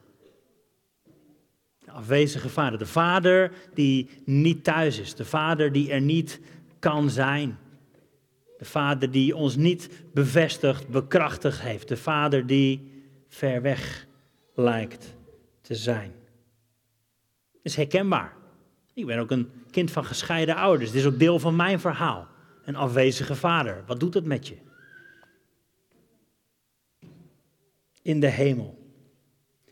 De 1.80 1.92
afwezige 1.92 2.50
vader. 2.50 2.80
De 2.80 2.86
vader 2.86 3.52
die 3.74 4.10
niet 4.26 4.64
thuis 4.64 5.00
is. 5.00 5.16
De 5.16 5.26
vader 5.26 5.72
die 5.72 5.92
er 5.92 6.02
niet 6.02 6.40
kan 6.80 7.10
zijn. 7.10 7.58
De 8.58 8.66
vader 8.66 9.12
die 9.12 9.36
ons 9.36 9.56
niet 9.56 9.90
bevestigd, 10.14 10.88
bekrachtigd 10.88 11.62
heeft. 11.62 11.88
De 11.88 11.98
vader 11.98 12.46
die 12.46 12.92
ver 13.28 13.62
weg 13.62 14.08
lijkt 14.56 15.16
te 15.62 15.76
zijn. 15.76 16.12
is 17.62 17.76
herkenbaar. 17.76 18.36
Ik 18.94 19.06
ben 19.06 19.20
ook 19.20 19.32
een 19.32 19.50
kind 19.72 19.92
van 19.92 20.06
gescheiden 20.06 20.56
ouders. 20.56 20.92
Dit 20.92 21.02
is 21.02 21.08
ook 21.08 21.20
deel 21.20 21.40
van 21.40 21.56
mijn 21.56 21.80
verhaal. 21.80 22.28
Een 22.66 22.76
afwezige 22.76 23.36
vader. 23.36 23.84
Wat 23.86 24.00
doet 24.00 24.14
het 24.14 24.26
met 24.26 24.48
je? 24.48 24.58
In 28.02 28.20
de 28.20 28.30
hemel. 28.30 28.78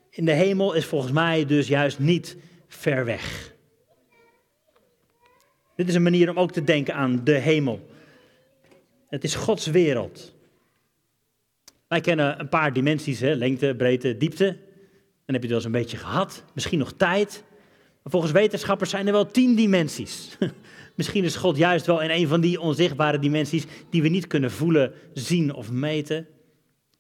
In 0.09 0.25
de 0.25 0.31
hemel 0.31 0.73
is 0.73 0.85
volgens 0.85 1.11
mij 1.11 1.45
dus 1.45 1.67
juist 1.67 1.99
niet 1.99 2.37
ver 2.67 3.05
weg. 3.05 3.53
Dit 5.75 5.87
is 5.87 5.95
een 5.95 6.03
manier 6.03 6.29
om 6.29 6.39
ook 6.39 6.51
te 6.51 6.63
denken 6.63 6.93
aan 6.93 7.23
de 7.23 7.37
hemel. 7.37 7.93
Het 9.07 9.23
is 9.23 9.35
Gods 9.35 9.65
wereld. 9.65 10.33
Wij 11.87 12.01
kennen 12.01 12.39
een 12.39 12.49
paar 12.49 12.73
dimensies, 12.73 13.19
hè? 13.19 13.33
lengte, 13.33 13.73
breedte, 13.77 14.17
diepte. 14.17 14.45
Dan 15.25 15.35
heb 15.35 15.43
je 15.43 15.47
het 15.47 15.47
wel 15.47 15.55
eens 15.55 15.65
een 15.65 15.71
beetje 15.71 15.97
gehad, 15.97 16.43
misschien 16.53 16.79
nog 16.79 16.93
tijd. 16.93 17.43
Maar 18.03 18.11
volgens 18.11 18.31
wetenschappers 18.31 18.89
zijn 18.89 19.07
er 19.07 19.13
wel 19.13 19.31
tien 19.31 19.55
dimensies. 19.55 20.37
misschien 20.95 21.23
is 21.23 21.35
God 21.35 21.57
juist 21.57 21.85
wel 21.85 22.01
in 22.01 22.09
een 22.09 22.27
van 22.27 22.41
die 22.41 22.59
onzichtbare 22.59 23.19
dimensies 23.19 23.65
die 23.89 24.01
we 24.01 24.07
niet 24.07 24.27
kunnen 24.27 24.51
voelen, 24.51 24.93
zien 25.13 25.53
of 25.53 25.71
meten. 25.71 26.27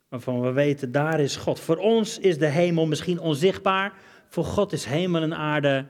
Waarvan 0.09 0.41
we 0.41 0.51
weten, 0.51 0.91
daar 0.91 1.19
is 1.19 1.35
God. 1.35 1.59
Voor 1.59 1.77
ons 1.77 2.19
is 2.19 2.37
de 2.37 2.47
hemel 2.47 2.85
misschien 2.85 3.19
onzichtbaar. 3.19 3.93
Voor 4.29 4.45
God 4.45 4.73
is 4.73 4.85
hemel 4.85 5.21
en 5.21 5.35
aarde 5.35 5.85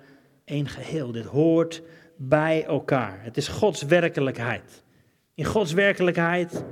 één 0.45 0.67
geheel. 0.67 1.11
Dit 1.11 1.25
hoort 1.25 1.81
bij 2.17 2.65
elkaar. 2.65 3.23
Het 3.23 3.37
is 3.37 3.47
Gods 3.47 3.81
werkelijkheid. 3.81 4.83
In 5.35 5.45
Gods 5.45 5.73
werkelijkheid 5.73 6.63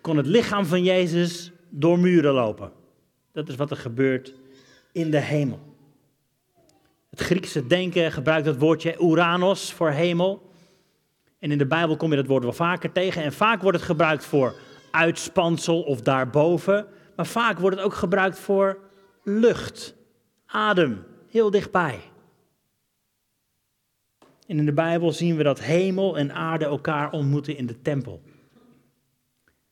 kon 0.00 0.16
het 0.16 0.26
lichaam 0.26 0.64
van 0.66 0.82
Jezus 0.82 1.52
door 1.68 1.98
muren 1.98 2.32
lopen. 2.32 2.72
Dat 3.32 3.48
is 3.48 3.56
wat 3.56 3.70
er 3.70 3.76
gebeurt 3.76 4.34
in 4.92 5.10
de 5.10 5.20
hemel. 5.20 5.60
Het 7.10 7.20
Griekse 7.20 7.66
denken 7.66 8.12
gebruikt 8.12 8.46
het 8.46 8.58
woordje 8.58 8.96
uranos 9.00 9.72
voor 9.72 9.90
hemel. 9.90 10.50
En 11.38 11.50
in 11.50 11.58
de 11.58 11.66
Bijbel 11.66 11.96
kom 11.96 12.10
je 12.10 12.16
dat 12.16 12.26
woord 12.26 12.42
wel 12.42 12.52
vaker 12.52 12.92
tegen. 12.92 13.22
En 13.22 13.32
vaak 13.32 13.62
wordt 13.62 13.76
het 13.76 13.86
gebruikt 13.86 14.24
voor 14.24 14.54
uitspansel 14.90 15.82
of 15.82 16.00
daarboven. 16.00 16.86
Maar 17.16 17.26
vaak 17.26 17.58
wordt 17.58 17.76
het 17.76 17.84
ook 17.84 17.94
gebruikt 17.94 18.38
voor 18.38 18.78
lucht, 19.22 19.94
adem, 20.46 21.04
heel 21.30 21.50
dichtbij. 21.50 22.00
En 24.46 24.58
in 24.58 24.64
de 24.64 24.72
Bijbel 24.72 25.12
zien 25.12 25.36
we 25.36 25.42
dat 25.42 25.60
hemel 25.60 26.18
en 26.18 26.34
aarde 26.34 26.64
elkaar 26.64 27.10
ontmoeten 27.10 27.56
in 27.56 27.66
de 27.66 27.82
tempel. 27.82 28.22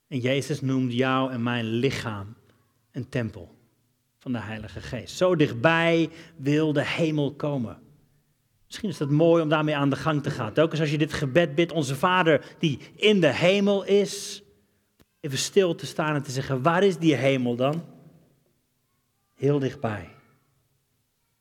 En 0.08 0.18
Jezus 0.18 0.60
noemt 0.60 0.92
jou 0.92 1.32
en 1.32 1.42
mijn 1.42 1.64
lichaam 1.64 2.34
een 2.90 3.08
tempel 3.08 3.54
van 4.18 4.32
de 4.32 4.38
Heilige 4.38 4.80
Geest. 4.80 5.16
Zo 5.16 5.36
dichtbij 5.36 6.10
wil 6.36 6.72
de 6.72 6.86
hemel 6.86 7.34
komen. 7.34 7.78
Misschien 8.66 8.88
is 8.88 8.98
het 8.98 9.10
mooi 9.10 9.42
om 9.42 9.48
daarmee 9.48 9.76
aan 9.76 9.90
de 9.90 9.96
gang 9.96 10.22
te 10.22 10.30
gaan. 10.30 10.52
Telkens 10.52 10.80
als 10.80 10.90
je 10.90 10.98
dit 10.98 11.12
gebed 11.12 11.54
bidt, 11.54 11.72
onze 11.72 11.96
Vader 11.96 12.44
die 12.58 12.78
in 12.96 13.20
de 13.20 13.32
hemel 13.34 13.84
is, 13.84 14.42
even 15.20 15.38
stil 15.38 15.74
te 15.74 15.86
staan 15.86 16.14
en 16.14 16.22
te 16.22 16.30
zeggen, 16.30 16.62
waar 16.62 16.82
is 16.82 16.98
die 16.98 17.14
hemel 17.14 17.56
dan? 17.56 17.84
Heel 19.34 19.58
dichtbij. 19.58 20.08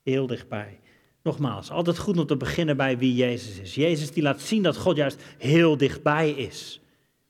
Heel 0.04 0.28
dichtbij. 0.28 0.81
Nogmaals, 1.24 1.70
altijd 1.70 1.98
goed 1.98 2.18
om 2.18 2.26
te 2.26 2.38
beginnen 2.38 2.78
bij 2.78 2.98
wie 2.98 3.16
Jezus 3.16 3.60
is. 3.60 3.76
Jezus 3.76 4.12
die 4.12 4.24
laat 4.24 4.42
zien 4.42 4.64
dat 4.64 4.78
God 4.78 4.96
juist 4.96 5.22
heel 5.38 5.78
dichtbij 5.78 6.32
is. 6.32 6.82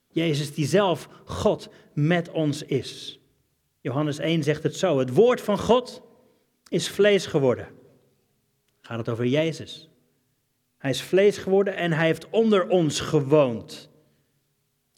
Jezus 0.08 0.54
die 0.54 0.68
zelf 0.68 1.10
God 1.26 1.70
met 1.94 2.32
ons 2.32 2.64
is. 2.64 3.20
Johannes 3.82 4.18
1 4.18 4.44
zegt 4.44 4.64
het 4.64 4.76
zo: 4.76 5.00
Het 5.00 5.14
woord 5.14 5.42
van 5.42 5.60
God 5.60 6.02
is 6.68 6.90
vlees 6.90 7.26
geworden. 7.26 7.68
Gaat 8.82 8.98
het 8.98 9.10
over 9.10 9.26
Jezus? 9.26 9.90
Hij 10.78 10.90
is 10.90 11.02
vlees 11.02 11.38
geworden 11.38 11.76
en 11.76 11.92
hij 11.92 12.06
heeft 12.06 12.30
onder 12.30 12.68
ons 12.68 13.00
gewoond. 13.00 13.90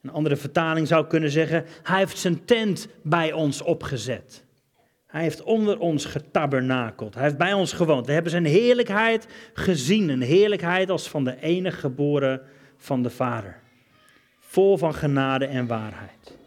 Een 0.02 0.12
andere 0.12 0.36
vertaling 0.36 0.88
zou 0.88 1.08
kunnen 1.08 1.32
zeggen: 1.32 1.66
Hij 1.84 1.98
heeft 1.98 2.18
zijn 2.18 2.46
tent 2.46 2.88
bij 3.04 3.34
ons 3.34 3.62
opgezet. 3.62 4.46
Hij 5.14 5.22
heeft 5.22 5.44
onder 5.44 5.80
ons 5.80 6.06
getabernakeld. 6.06 7.14
Hij 7.14 7.24
heeft 7.24 7.38
bij 7.38 7.54
ons 7.54 7.74
gewoond. 7.74 8.06
We 8.06 8.12
hebben 8.12 8.32
zijn 8.32 8.46
heerlijkheid 8.46 9.28
gezien. 9.54 10.10
Een 10.10 10.22
heerlijkheid 10.22 10.90
als 10.90 11.10
van 11.10 11.24
de 11.24 11.42
enige 11.42 11.80
geboren 11.80 12.42
van 12.78 13.04
de 13.04 13.10
Vader. 13.10 13.60
Vol 14.40 14.78
van 14.78 14.94
genade 14.94 15.46
en 15.46 15.68
waarheid. 15.68 16.38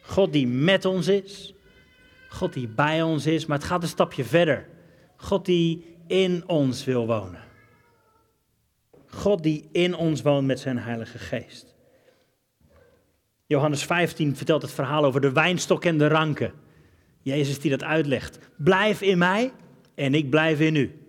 God 0.00 0.32
die 0.32 0.46
met 0.46 0.84
ons 0.84 1.08
is. 1.08 1.54
God 2.28 2.52
die 2.52 2.68
bij 2.68 3.02
ons 3.02 3.26
is. 3.26 3.46
Maar 3.46 3.58
het 3.58 3.66
gaat 3.66 3.82
een 3.82 3.88
stapje 3.88 4.24
verder. 4.24 4.68
God 5.16 5.44
die 5.44 5.96
in 6.06 6.48
ons 6.48 6.84
wil 6.84 7.06
wonen. 7.06 7.44
God 9.06 9.42
die 9.42 9.68
in 9.72 9.94
ons 9.94 10.22
woont 10.22 10.46
met 10.46 10.60
zijn 10.60 10.78
Heilige 10.78 11.18
Geest. 11.18 11.74
Johannes 13.46 13.84
15 13.84 14.36
vertelt 14.36 14.62
het 14.62 14.72
verhaal 14.72 15.04
over 15.04 15.20
de 15.20 15.32
wijnstok 15.32 15.84
en 15.84 15.98
de 15.98 16.08
ranken. 16.08 16.61
Jezus 17.22 17.60
die 17.60 17.70
dat 17.70 17.82
uitlegt. 17.82 18.38
Blijf 18.56 19.02
in 19.02 19.18
mij 19.18 19.52
en 19.94 20.14
ik 20.14 20.30
blijf 20.30 20.60
in 20.60 20.76
u. 20.76 21.00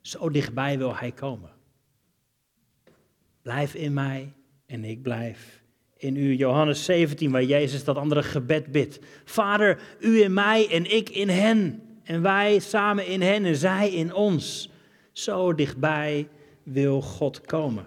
Zo 0.00 0.30
dichtbij 0.30 0.78
wil 0.78 0.96
hij 0.96 1.12
komen. 1.12 1.50
Blijf 3.42 3.74
in 3.74 3.92
mij 3.92 4.32
en 4.66 4.84
ik 4.84 5.02
blijf 5.02 5.62
in 5.96 6.16
u. 6.16 6.34
Johannes 6.34 6.84
17, 6.84 7.30
waar 7.30 7.44
Jezus 7.44 7.84
dat 7.84 7.96
andere 7.96 8.22
gebed 8.22 8.72
bidt. 8.72 8.98
Vader, 9.24 9.80
u 10.00 10.22
in 10.22 10.32
mij 10.32 10.68
en 10.70 10.96
ik 10.96 11.08
in 11.08 11.28
hen. 11.28 11.82
En 12.04 12.22
wij 12.22 12.58
samen 12.58 13.06
in 13.06 13.22
hen 13.22 13.44
en 13.44 13.56
zij 13.56 13.90
in 13.90 14.14
ons. 14.14 14.70
Zo 15.12 15.54
dichtbij 15.54 16.28
wil 16.62 17.02
God 17.02 17.40
komen. 17.40 17.86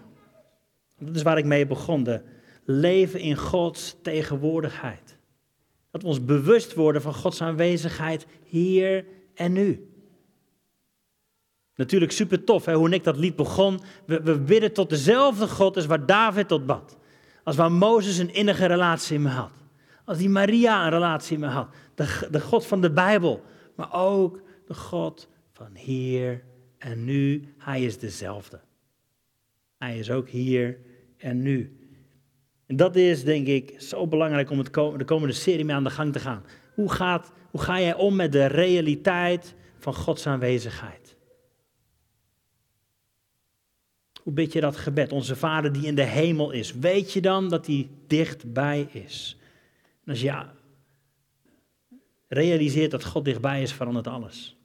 Dat 0.99 1.15
is 1.15 1.21
waar 1.21 1.37
ik 1.37 1.45
mee 1.45 1.65
begon. 1.65 2.03
De 2.03 2.21
leven 2.65 3.19
in 3.19 3.35
Gods 3.35 3.95
tegenwoordigheid. 4.01 5.12
Dat 5.93 6.01
we 6.01 6.07
ons 6.07 6.25
bewust 6.25 6.73
worden 6.73 7.01
van 7.01 7.13
Gods 7.13 7.41
aanwezigheid 7.41 8.25
hier 8.43 9.05
en 9.33 9.51
nu. 9.51 9.87
Natuurlijk 11.75 12.11
super 12.11 12.43
tof 12.43 12.65
hè, 12.65 12.73
hoe 12.73 12.89
Nick 12.89 13.03
dat 13.03 13.17
lied 13.17 13.35
begon. 13.35 13.79
We, 14.05 14.21
we 14.21 14.39
bidden 14.39 14.73
tot 14.73 14.89
dezelfde 14.89 15.47
God 15.47 15.75
als 15.75 15.85
waar 15.85 16.05
David 16.05 16.47
tot 16.47 16.65
bad. 16.65 16.97
Als 17.43 17.55
waar 17.55 17.71
Mozes 17.71 18.17
een 18.17 18.33
innige 18.33 18.65
relatie 18.65 19.19
mee 19.19 19.33
had. 19.33 19.51
Als 20.05 20.17
die 20.17 20.29
Maria 20.29 20.83
een 20.83 20.89
relatie 20.89 21.37
mee 21.37 21.49
had. 21.49 21.67
De, 21.95 22.27
de 22.31 22.41
God 22.41 22.65
van 22.65 22.81
de 22.81 22.91
Bijbel. 22.91 23.43
Maar 23.75 23.93
ook 23.93 24.41
de 24.67 24.73
God 24.73 25.27
van 25.51 25.75
hier 25.75 26.43
en 26.77 27.05
nu. 27.05 27.53
Hij 27.57 27.83
is 27.83 27.99
dezelfde. 27.99 28.59
Hij 29.77 29.97
is 29.97 30.11
ook 30.11 30.29
hier 30.29 30.79
en 31.17 31.41
nu. 31.41 31.82
Dat 32.75 32.95
is, 32.95 33.23
denk 33.23 33.47
ik, 33.47 33.81
zo 33.81 34.07
belangrijk 34.07 34.49
om 34.49 34.57
het 34.57 34.73
de 34.73 35.05
komende 35.05 35.33
serie 35.33 35.65
mee 35.65 35.75
aan 35.75 35.83
de 35.83 35.89
gang 35.89 36.13
te 36.13 36.19
gaan. 36.19 36.43
Hoe, 36.73 36.91
gaat, 36.91 37.31
hoe 37.51 37.61
ga 37.61 37.81
jij 37.81 37.95
om 37.95 38.15
met 38.15 38.31
de 38.31 38.45
realiteit 38.45 39.55
van 39.77 39.93
Gods 39.93 40.27
aanwezigheid? 40.27 41.15
Hoe 44.21 44.33
bid 44.33 44.53
je 44.53 44.61
dat 44.61 44.77
gebed? 44.77 45.11
Onze 45.11 45.35
Vader 45.35 45.71
die 45.71 45.85
in 45.85 45.95
de 45.95 46.03
hemel 46.03 46.51
is. 46.51 46.73
Weet 46.73 47.13
je 47.13 47.21
dan 47.21 47.49
dat 47.49 47.67
hij 47.67 47.89
dichtbij 48.07 48.87
is? 48.91 49.37
En 50.05 50.11
als 50.11 50.21
je 50.21 50.45
realiseert 52.27 52.91
dat 52.91 53.05
God 53.05 53.25
dichtbij 53.25 53.61
is, 53.61 53.73
verandert 53.73 54.07
alles. 54.07 54.57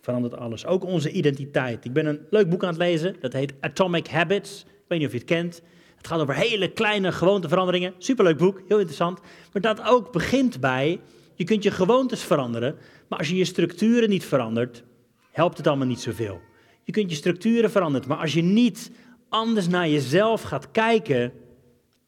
Verandert 0.00 0.36
alles. 0.36 0.66
Ook 0.66 0.84
onze 0.84 1.10
identiteit. 1.10 1.84
Ik 1.84 1.92
ben 1.92 2.06
een 2.06 2.20
leuk 2.30 2.48
boek 2.48 2.62
aan 2.62 2.68
het 2.68 2.78
lezen. 2.78 3.16
Dat 3.20 3.32
heet 3.32 3.54
Atomic 3.60 4.06
Habits. 4.06 4.64
Ik 4.64 4.84
weet 4.88 4.98
niet 4.98 5.06
of 5.06 5.12
je 5.12 5.18
het 5.18 5.28
kent. 5.28 5.62
Het 6.04 6.12
gaat 6.12 6.22
over 6.22 6.34
hele 6.34 6.72
kleine 6.72 7.12
gewoonteveranderingen. 7.12 7.94
Superleuk 7.98 8.36
boek, 8.38 8.62
heel 8.68 8.78
interessant. 8.78 9.20
Maar 9.52 9.62
dat 9.62 9.82
ook 9.82 10.12
begint 10.12 10.60
bij, 10.60 11.00
je 11.34 11.44
kunt 11.44 11.62
je 11.62 11.70
gewoontes 11.70 12.22
veranderen, 12.22 12.76
maar 13.08 13.18
als 13.18 13.28
je 13.28 13.36
je 13.36 13.44
structuren 13.44 14.08
niet 14.08 14.24
verandert, 14.24 14.84
helpt 15.30 15.56
het 15.56 15.66
allemaal 15.66 15.86
niet 15.86 16.00
zoveel. 16.00 16.40
Je 16.82 16.92
kunt 16.92 17.10
je 17.10 17.16
structuren 17.16 17.70
veranderen, 17.70 18.08
maar 18.08 18.18
als 18.18 18.32
je 18.32 18.42
niet 18.42 18.90
anders 19.28 19.68
naar 19.68 19.88
jezelf 19.88 20.42
gaat 20.42 20.70
kijken, 20.70 21.32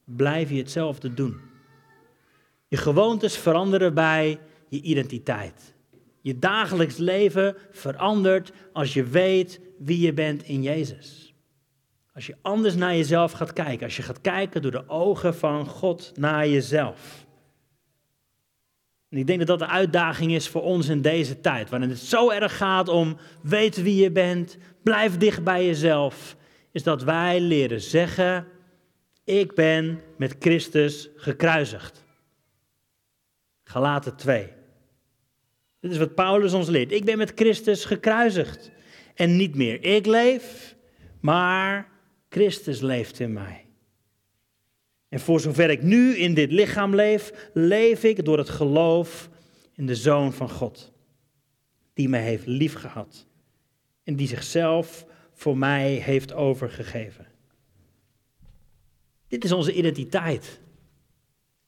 blijf 0.04 0.50
je 0.50 0.56
hetzelfde 0.56 1.14
doen. 1.14 1.40
Je 2.68 2.76
gewoontes 2.76 3.36
veranderen 3.36 3.94
bij 3.94 4.38
je 4.68 4.80
identiteit. 4.80 5.74
Je 6.20 6.38
dagelijks 6.38 6.96
leven 6.96 7.56
verandert 7.70 8.52
als 8.72 8.94
je 8.94 9.04
weet 9.04 9.60
wie 9.78 10.00
je 10.00 10.12
bent 10.12 10.42
in 10.42 10.62
Jezus. 10.62 11.25
Als 12.16 12.26
je 12.26 12.36
anders 12.42 12.74
naar 12.74 12.96
jezelf 12.96 13.32
gaat 13.32 13.52
kijken, 13.52 13.84
als 13.84 13.96
je 13.96 14.02
gaat 14.02 14.20
kijken 14.20 14.62
door 14.62 14.70
de 14.70 14.88
ogen 14.88 15.34
van 15.34 15.66
God 15.66 16.12
naar 16.14 16.48
jezelf. 16.48 17.26
En 19.08 19.18
ik 19.18 19.26
denk 19.26 19.38
dat 19.38 19.48
dat 19.48 19.58
de 19.58 19.74
uitdaging 19.74 20.32
is 20.32 20.48
voor 20.48 20.62
ons 20.62 20.88
in 20.88 21.02
deze 21.02 21.40
tijd, 21.40 21.70
waarin 21.70 21.88
het 21.88 21.98
zo 21.98 22.30
erg 22.30 22.56
gaat 22.56 22.88
om 22.88 23.16
weten 23.42 23.82
wie 23.82 24.02
je 24.02 24.10
bent, 24.10 24.56
blijf 24.82 25.16
dicht 25.16 25.44
bij 25.44 25.66
jezelf, 25.66 26.36
is 26.72 26.82
dat 26.82 27.02
wij 27.02 27.40
leren 27.40 27.80
zeggen, 27.80 28.46
ik 29.24 29.54
ben 29.54 30.00
met 30.16 30.36
Christus 30.38 31.08
gekruisigd. 31.16 32.04
Galaten 33.64 34.16
2. 34.16 34.48
Dit 35.80 35.90
is 35.90 35.98
wat 35.98 36.14
Paulus 36.14 36.52
ons 36.52 36.68
leert. 36.68 36.92
Ik 36.92 37.04
ben 37.04 37.18
met 37.18 37.32
Christus 37.34 37.84
gekruisigd. 37.84 38.70
En 39.14 39.36
niet 39.36 39.54
meer 39.54 39.84
ik 39.84 40.06
leef, 40.06 40.76
maar 41.20 41.94
Christus 42.36 42.80
leeft 42.80 43.20
in 43.20 43.32
mij. 43.32 43.64
En 45.08 45.20
voor 45.20 45.40
zover 45.40 45.70
ik 45.70 45.82
nu 45.82 46.16
in 46.16 46.34
dit 46.34 46.52
lichaam 46.52 46.94
leef, 46.94 47.50
leef 47.54 48.02
ik 48.02 48.24
door 48.24 48.38
het 48.38 48.48
geloof 48.48 49.28
in 49.74 49.86
de 49.86 49.94
Zoon 49.94 50.32
van 50.32 50.50
God, 50.50 50.92
die 51.94 52.08
mij 52.08 52.22
heeft 52.22 52.46
liefgehad 52.46 53.26
en 54.04 54.16
die 54.16 54.28
zichzelf 54.28 55.06
voor 55.32 55.58
mij 55.58 55.92
heeft 55.92 56.32
overgegeven. 56.32 57.26
Dit 59.28 59.44
is 59.44 59.52
onze 59.52 59.74
identiteit. 59.74 60.60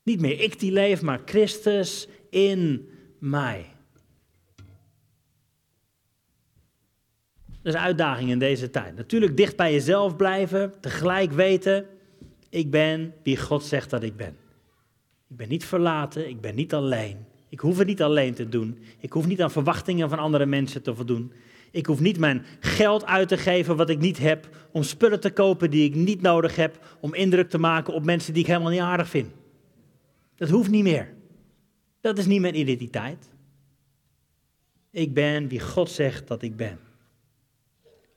Niet 0.03 0.21
meer 0.21 0.41
ik 0.41 0.59
die 0.59 0.73
leef, 0.73 1.03
maar 1.03 1.21
Christus 1.25 2.09
in 2.31 2.89
mij. 3.19 3.67
Is 7.69 7.75
een 7.75 7.81
uitdaging 7.81 8.31
in 8.31 8.39
deze 8.39 8.71
tijd. 8.71 8.97
Natuurlijk 8.97 9.37
dicht 9.37 9.57
bij 9.57 9.73
jezelf 9.73 10.17
blijven, 10.17 10.73
tegelijk 10.81 11.33
weten, 11.33 11.87
ik 12.49 12.71
ben 12.71 13.15
wie 13.23 13.37
God 13.37 13.65
zegt 13.65 13.91
dat 13.91 14.03
ik 14.03 14.17
ben. 14.17 14.37
Ik 15.29 15.37
ben 15.37 15.49
niet 15.49 15.65
verlaten, 15.65 16.29
ik 16.29 16.41
ben 16.41 16.55
niet 16.55 16.75
alleen. 16.75 17.27
Ik 17.49 17.61
hoef 17.61 17.79
het 17.79 17.87
niet 17.87 18.03
alleen 18.03 18.35
te 18.35 18.49
doen. 18.49 18.79
Ik 18.99 19.13
hoef 19.13 19.27
niet 19.27 19.43
aan 19.43 19.51
verwachtingen 19.51 20.09
van 20.09 20.19
andere 20.19 20.47
mensen 20.47 20.83
te 20.83 20.95
voldoen. 20.95 21.33
Ik 21.71 21.87
hoef 21.87 22.01
niet 22.01 22.19
mijn 22.19 22.45
geld 22.61 23.05
uit 23.05 23.29
te 23.29 23.37
geven 23.37 23.77
wat 23.77 23.91
ik 23.91 23.99
niet 23.99 24.19
heb, 24.19 24.49
om 24.73 24.83
spullen 24.83 25.21
te 25.21 25.31
kopen 25.31 25.71
die 25.71 25.85
ik 25.85 25.95
niet 25.95 26.21
nodig 26.21 26.57
heb, 26.57 26.97
om 27.01 27.15
indruk 27.15 27.51
te 27.51 27.59
maken 27.59 27.95
op 27.95 28.05
mensen 28.05 28.33
die 28.33 28.43
ik 28.43 28.49
helemaal 28.49 28.71
niet 28.71 28.81
aardig 28.81 29.09
vind. 29.09 29.31
Dat 30.37 30.49
hoeft 30.49 30.71
niet 30.71 30.83
meer. 30.83 31.15
Dat 32.01 32.19
is 32.19 32.27
niet 32.27 32.41
mijn 32.41 32.59
identiteit. 32.59 33.29
Ik 34.91 35.15
ben 35.15 35.49
wie 35.49 35.61
God 35.61 35.91
zegt 35.91 36.29
dat 36.29 36.43
ik 36.43 36.57
ben. 36.57 36.79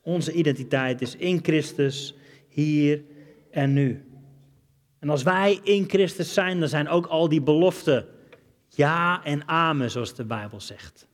Onze 0.01 0.31
identiteit 0.31 1.01
is 1.01 1.15
in 1.15 1.39
Christus, 1.43 2.15
hier 2.47 3.03
en 3.51 3.73
nu. 3.73 4.05
En 4.99 5.09
als 5.09 5.23
wij 5.23 5.59
in 5.63 5.89
Christus 5.89 6.33
zijn, 6.33 6.59
dan 6.59 6.69
zijn 6.69 6.87
ook 6.89 7.05
al 7.05 7.29
die 7.29 7.41
beloften 7.41 8.05
ja 8.67 9.23
en 9.23 9.47
amen, 9.47 9.91
zoals 9.91 10.15
de 10.15 10.25
Bijbel 10.25 10.61
zegt. 10.61 11.07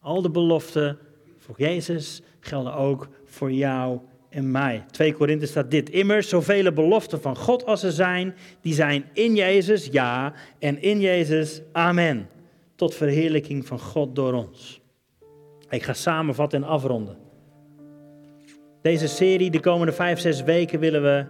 Al 0.00 0.22
de 0.22 0.30
beloften 0.30 0.98
voor 1.38 1.54
Jezus 1.58 2.22
gelden 2.40 2.74
ook 2.74 3.08
voor 3.24 3.52
jou 3.52 4.00
en 4.28 4.50
mij. 4.50 4.84
2 4.90 5.14
Korinthe 5.14 5.46
staat 5.46 5.70
dit. 5.70 5.90
Immers, 5.90 6.28
zoveel 6.28 6.72
beloften 6.72 7.20
van 7.20 7.36
God 7.36 7.66
als 7.66 7.82
er 7.82 7.92
zijn, 7.92 8.34
die 8.60 8.74
zijn 8.74 9.04
in 9.12 9.34
Jezus, 9.34 9.86
ja, 9.86 10.32
en 10.58 10.82
in 10.82 11.00
Jezus, 11.00 11.60
amen. 11.72 12.28
Tot 12.74 12.94
verheerlijking 12.94 13.66
van 13.66 13.80
God 13.80 14.16
door 14.16 14.32
ons. 14.32 14.80
Ik 15.68 15.82
ga 15.82 15.92
samenvatten 15.92 16.62
en 16.62 16.68
afronden. 16.68 17.16
Deze 18.82 19.08
serie, 19.08 19.50
de 19.50 19.60
komende 19.60 19.92
vijf, 19.92 20.18
zes 20.18 20.42
weken, 20.42 20.80
willen 20.80 21.02
we 21.02 21.26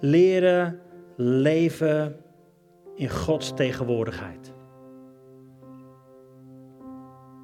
leren 0.00 0.80
leven 1.16 2.16
in 2.94 3.10
Gods 3.10 3.54
tegenwoordigheid. 3.54 4.52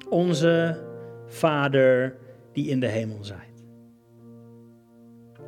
Onze 0.09 0.83
Vader 1.25 2.17
die 2.51 2.69
in 2.69 2.79
de 2.79 2.87
hemel 2.87 3.23
zijt. 3.23 3.65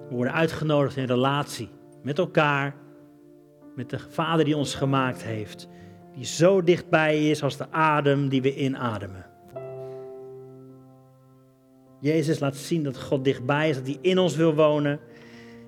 We 0.10 0.15
worden 0.15 0.34
uitgenodigd 0.34 0.97
in 0.97 1.06
relatie 1.06 1.69
met 2.04 2.17
elkaar, 2.17 2.75
met 3.75 3.89
de 3.89 3.99
Vader 3.99 4.45
die 4.45 4.58
ons 4.58 4.75
gemaakt 4.75 5.23
heeft, 5.23 5.67
die 6.13 6.25
zo 6.25 6.63
dichtbij 6.63 7.30
is 7.30 7.43
als 7.43 7.58
de 7.58 7.71
adem 7.71 8.30
die 8.30 8.41
we 8.41 8.56
inademen. 8.56 9.25
Jezus 12.06 12.39
laat 12.39 12.56
zien 12.56 12.84
dat 12.84 13.02
God 13.02 13.24
dichtbij 13.24 13.70
is, 13.70 13.76
dat 13.76 13.86
hij 13.86 13.98
in 14.02 14.18
ons 14.18 14.36
wil 14.36 14.56
wonen. 14.56 15.00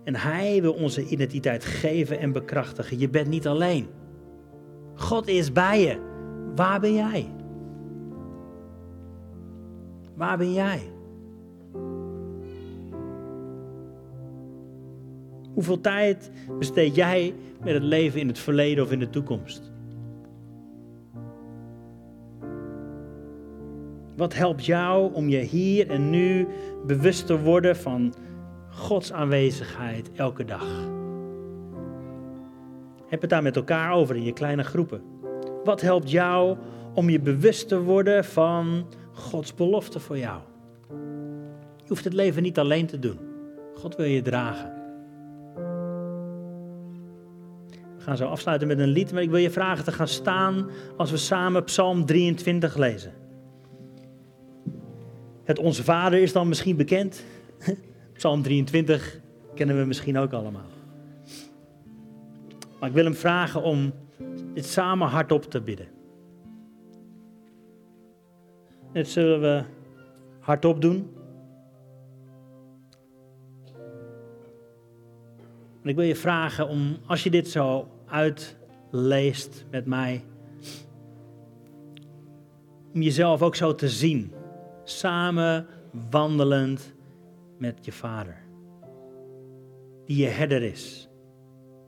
En 0.03 0.15
hij 0.15 0.61
wil 0.61 0.73
onze 0.73 1.05
identiteit 1.07 1.65
geven 1.65 2.19
en 2.19 2.31
bekrachtigen. 2.31 2.99
Je 2.99 3.09
bent 3.09 3.27
niet 3.27 3.47
alleen. 3.47 3.87
God 4.95 5.27
is 5.27 5.51
bij 5.51 5.81
je. 5.81 5.99
Waar 6.55 6.79
ben 6.79 6.93
jij? 6.93 7.29
Waar 10.15 10.37
ben 10.37 10.53
jij? 10.53 10.81
Hoeveel 15.53 15.81
tijd 15.81 16.31
besteed 16.59 16.95
jij 16.95 17.33
met 17.63 17.73
het 17.73 17.83
leven 17.83 18.19
in 18.19 18.27
het 18.27 18.39
verleden 18.39 18.83
of 18.83 18.91
in 18.91 18.99
de 18.99 19.09
toekomst? 19.09 19.71
Wat 24.17 24.33
helpt 24.33 24.65
jou 24.65 25.13
om 25.13 25.29
je 25.29 25.37
hier 25.37 25.89
en 25.89 26.09
nu 26.09 26.47
bewust 26.85 27.25
te 27.25 27.39
worden 27.39 27.75
van 27.75 28.13
Gods 28.69 29.13
aanwezigheid 29.13 30.11
elke 30.15 30.45
dag? 30.45 30.65
Heb 33.07 33.21
het 33.21 33.29
daar 33.29 33.43
met 33.43 33.55
elkaar 33.55 33.91
over 33.91 34.15
in 34.15 34.23
je 34.23 34.33
kleine 34.33 34.63
groepen. 34.63 35.01
Wat 35.63 35.81
helpt 35.81 36.11
jou 36.11 36.57
om 36.93 37.09
je 37.09 37.19
bewust 37.19 37.67
te 37.67 37.81
worden 37.81 38.25
van 38.25 38.87
Gods 39.11 39.53
belofte 39.53 39.99
voor 39.99 40.17
jou? 40.17 40.41
Je 41.77 41.87
hoeft 41.87 42.03
het 42.03 42.13
leven 42.13 42.43
niet 42.43 42.59
alleen 42.59 42.85
te 42.85 42.99
doen. 42.99 43.19
God 43.73 43.95
wil 43.95 44.05
je 44.05 44.21
dragen. 44.21 44.73
We 47.97 48.03
gaan 48.03 48.17
zo 48.17 48.27
afsluiten 48.27 48.67
met 48.67 48.79
een 48.79 48.87
lied, 48.87 49.11
maar 49.11 49.21
ik 49.21 49.29
wil 49.29 49.39
je 49.39 49.51
vragen 49.51 49.83
te 49.83 49.91
gaan 49.91 50.07
staan 50.07 50.69
als 50.97 51.11
we 51.11 51.17
samen 51.17 51.63
Psalm 51.63 52.05
23 52.05 52.75
lezen. 52.75 53.25
Het 55.47 55.59
Onze 55.59 55.83
Vader 55.83 56.21
is 56.21 56.33
dan 56.33 56.47
misschien 56.47 56.75
bekend. 56.75 57.23
Psalm 58.17 58.41
23 58.41 59.19
kennen 59.55 59.79
we 59.79 59.85
misschien 59.85 60.17
ook 60.17 60.33
allemaal. 60.33 60.69
Maar 62.79 62.89
ik 62.89 62.95
wil 62.95 63.03
hem 63.03 63.15
vragen 63.15 63.61
om 63.61 63.93
dit 64.53 64.65
samen 64.65 65.07
hardop 65.07 65.43
te 65.43 65.61
bidden. 65.61 65.87
Dit 68.93 69.07
zullen 69.07 69.41
we 69.41 69.63
hardop 70.39 70.81
doen. 70.81 71.15
En 75.81 75.89
ik 75.89 75.95
wil 75.95 76.05
je 76.05 76.15
vragen 76.15 76.67
om, 76.67 76.97
als 77.05 77.23
je 77.23 77.29
dit 77.29 77.49
zo 77.49 77.87
uitleest 78.05 79.65
met 79.71 79.85
mij, 79.85 80.23
om 82.93 83.01
jezelf 83.01 83.41
ook 83.41 83.55
zo 83.55 83.75
te 83.75 83.89
zien 83.89 84.35
samen 84.89 85.67
wandelend 86.09 86.93
met 87.57 87.85
je 87.85 87.91
vader. 87.91 88.37
Die 90.05 90.17
je 90.17 90.27
herder 90.27 90.63
is, 90.63 91.09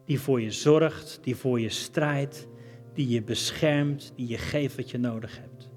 die 0.05 0.19
voor 0.19 0.41
je 0.41 0.51
zorgt, 0.51 1.19
die 1.21 1.35
voor 1.35 1.59
je 1.59 1.69
strijdt, 1.69 2.47
die 2.93 3.07
je 3.07 3.23
beschermt, 3.23 4.13
die 4.15 4.27
je 4.27 4.37
geeft 4.37 4.75
wat 4.75 4.91
je 4.91 4.97
nodig 4.97 5.39
hebt. 5.39 5.69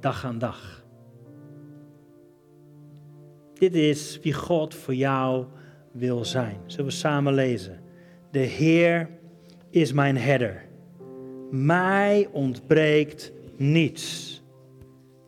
Dag 0.00 0.24
aan 0.24 0.38
dag. 0.38 0.84
Dit 3.54 3.74
is 3.74 4.18
wie 4.22 4.32
God 4.32 4.74
voor 4.74 4.94
jou 4.94 5.46
wil 5.92 6.24
zijn. 6.24 6.60
Zullen 6.66 6.86
we 6.86 6.92
samen 6.92 7.34
lezen? 7.34 7.80
De 8.30 8.38
Heer 8.38 9.10
is 9.70 9.92
mijn 9.92 10.16
herder. 10.16 10.64
Mij 11.50 12.28
ontbreekt 12.32 13.32
niets. 13.56 14.41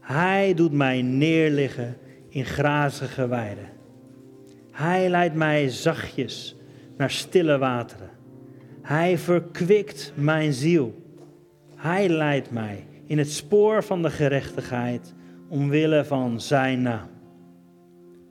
Hij 0.05 0.55
doet 0.55 0.73
mij 0.73 1.03
neerliggen 1.03 1.97
in 2.29 2.45
grazige 2.45 3.29
weiden. 3.29 3.69
Hij 4.71 5.09
leidt 5.09 5.35
mij 5.35 5.69
zachtjes 5.69 6.57
naar 6.97 7.11
stille 7.11 7.59
wateren. 7.59 8.11
Hij 8.83 9.19
verkwikt 9.19 10.13
mijn 10.15 10.53
ziel. 10.53 10.95
Hij 11.77 12.09
leidt 12.09 12.51
mij 12.51 12.87
in 13.07 13.19
het 13.19 13.33
spoor 13.33 13.85
van 13.85 14.03
de 14.03 14.11
gerechtigheid 14.11 15.15
omwille 15.49 16.05
van 16.05 16.41
zijn 16.41 16.83
naam. 16.83 17.09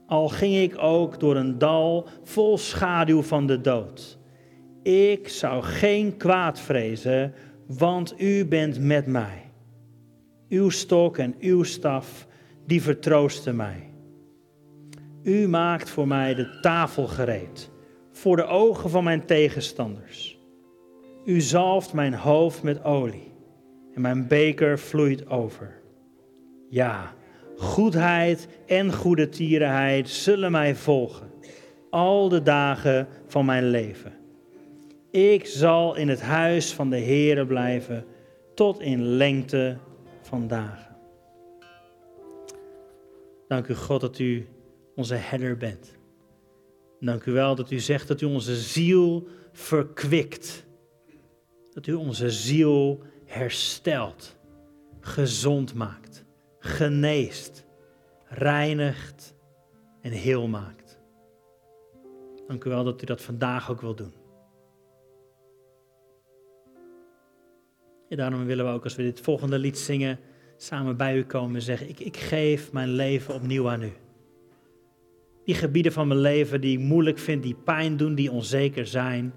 Al 0.07 0.29
ging 0.29 0.55
ik 0.55 0.77
ook 0.77 1.19
door 1.19 1.35
een 1.35 1.57
dal 1.57 2.07
vol 2.23 2.57
schaduw 2.57 3.21
van 3.21 3.47
de 3.47 3.61
dood. 3.61 4.17
Ik 4.83 5.27
zou 5.27 5.63
geen 5.63 6.17
kwaad 6.17 6.59
vrezen, 6.59 7.33
want 7.67 8.13
u 8.17 8.45
bent 8.45 8.79
met 8.79 9.05
mij. 9.05 9.42
Uw 10.53 10.69
stok 10.69 11.17
en 11.17 11.35
uw 11.39 11.63
staf, 11.63 12.27
die 12.65 12.81
vertroosten 12.81 13.55
mij. 13.55 13.89
U 15.23 15.47
maakt 15.47 15.89
voor 15.89 16.07
mij 16.07 16.35
de 16.35 16.59
tafel 16.61 17.07
gereed, 17.07 17.71
voor 18.11 18.35
de 18.35 18.45
ogen 18.45 18.89
van 18.89 19.03
mijn 19.03 19.25
tegenstanders. 19.25 20.39
U 21.25 21.41
zalft 21.41 21.93
mijn 21.93 22.13
hoofd 22.13 22.63
met 22.63 22.83
olie 22.83 23.31
en 23.95 24.01
mijn 24.01 24.27
beker 24.27 24.79
vloeit 24.79 25.29
over. 25.29 25.81
Ja, 26.69 27.13
goedheid 27.57 28.47
en 28.67 28.93
goede 28.93 29.29
tierenheid 29.29 30.09
zullen 30.09 30.51
mij 30.51 30.75
volgen, 30.75 31.31
al 31.89 32.29
de 32.29 32.41
dagen 32.41 33.07
van 33.27 33.45
mijn 33.45 33.69
leven. 33.69 34.13
Ik 35.11 35.45
zal 35.45 35.95
in 35.95 36.09
het 36.09 36.21
huis 36.21 36.73
van 36.73 36.89
de 36.89 36.99
Heere 36.99 37.45
blijven 37.45 38.05
tot 38.55 38.79
in 38.79 39.03
lengte 39.03 39.77
vandaag. 40.33 40.91
Dank 43.47 43.67
u 43.67 43.75
God 43.75 44.01
dat 44.01 44.19
u 44.19 44.47
onze 44.95 45.15
herder 45.15 45.57
bent. 45.57 45.97
Dank 46.99 47.25
u 47.25 47.31
wel 47.31 47.55
dat 47.55 47.71
u 47.71 47.79
zegt 47.79 48.07
dat 48.07 48.21
u 48.21 48.25
onze 48.25 48.55
ziel 48.55 49.27
verkwikt. 49.51 50.65
Dat 51.73 51.87
u 51.87 51.93
onze 51.93 52.31
ziel 52.31 53.03
herstelt, 53.25 54.35
gezond 54.99 55.73
maakt, 55.73 56.23
geneest, 56.59 57.65
reinigt 58.25 59.35
en 60.01 60.11
heel 60.11 60.47
maakt. 60.47 60.99
Dank 62.47 62.63
u 62.63 62.69
wel 62.69 62.83
dat 62.83 63.01
u 63.01 63.05
dat 63.05 63.21
vandaag 63.21 63.71
ook 63.71 63.81
wil 63.81 63.95
doen. 63.95 64.22
En 68.13 68.19
daarom 68.19 68.45
willen 68.45 68.65
we 68.65 68.71
ook 68.71 68.83
als 68.83 68.95
we 68.95 69.03
dit 69.03 69.19
volgende 69.19 69.59
lied 69.59 69.77
zingen, 69.77 70.19
samen 70.57 70.97
bij 70.97 71.17
u 71.17 71.23
komen 71.23 71.55
en 71.55 71.61
zeggen, 71.61 71.89
ik, 71.89 71.99
ik 71.99 72.17
geef 72.17 72.71
mijn 72.71 72.89
leven 72.89 73.33
opnieuw 73.33 73.69
aan 73.69 73.83
u. 73.83 73.91
Die 75.45 75.55
gebieden 75.55 75.91
van 75.91 76.07
mijn 76.07 76.19
leven 76.19 76.61
die 76.61 76.77
ik 76.77 76.83
moeilijk 76.83 77.17
vind, 77.17 77.43
die 77.43 77.55
pijn 77.63 77.97
doen, 77.97 78.15
die 78.15 78.31
onzeker 78.31 78.87
zijn, 78.87 79.33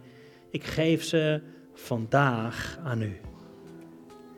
ik 0.51 0.65
geef 0.65 1.05
ze 1.05 1.41
vandaag 1.75 2.79
aan 2.85 3.03
u. 3.03 3.17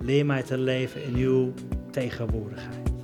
Leer 0.00 0.26
mij 0.26 0.42
te 0.42 0.58
leven 0.58 1.04
in 1.04 1.14
uw 1.14 1.52
tegenwoordigheid. 1.90 2.97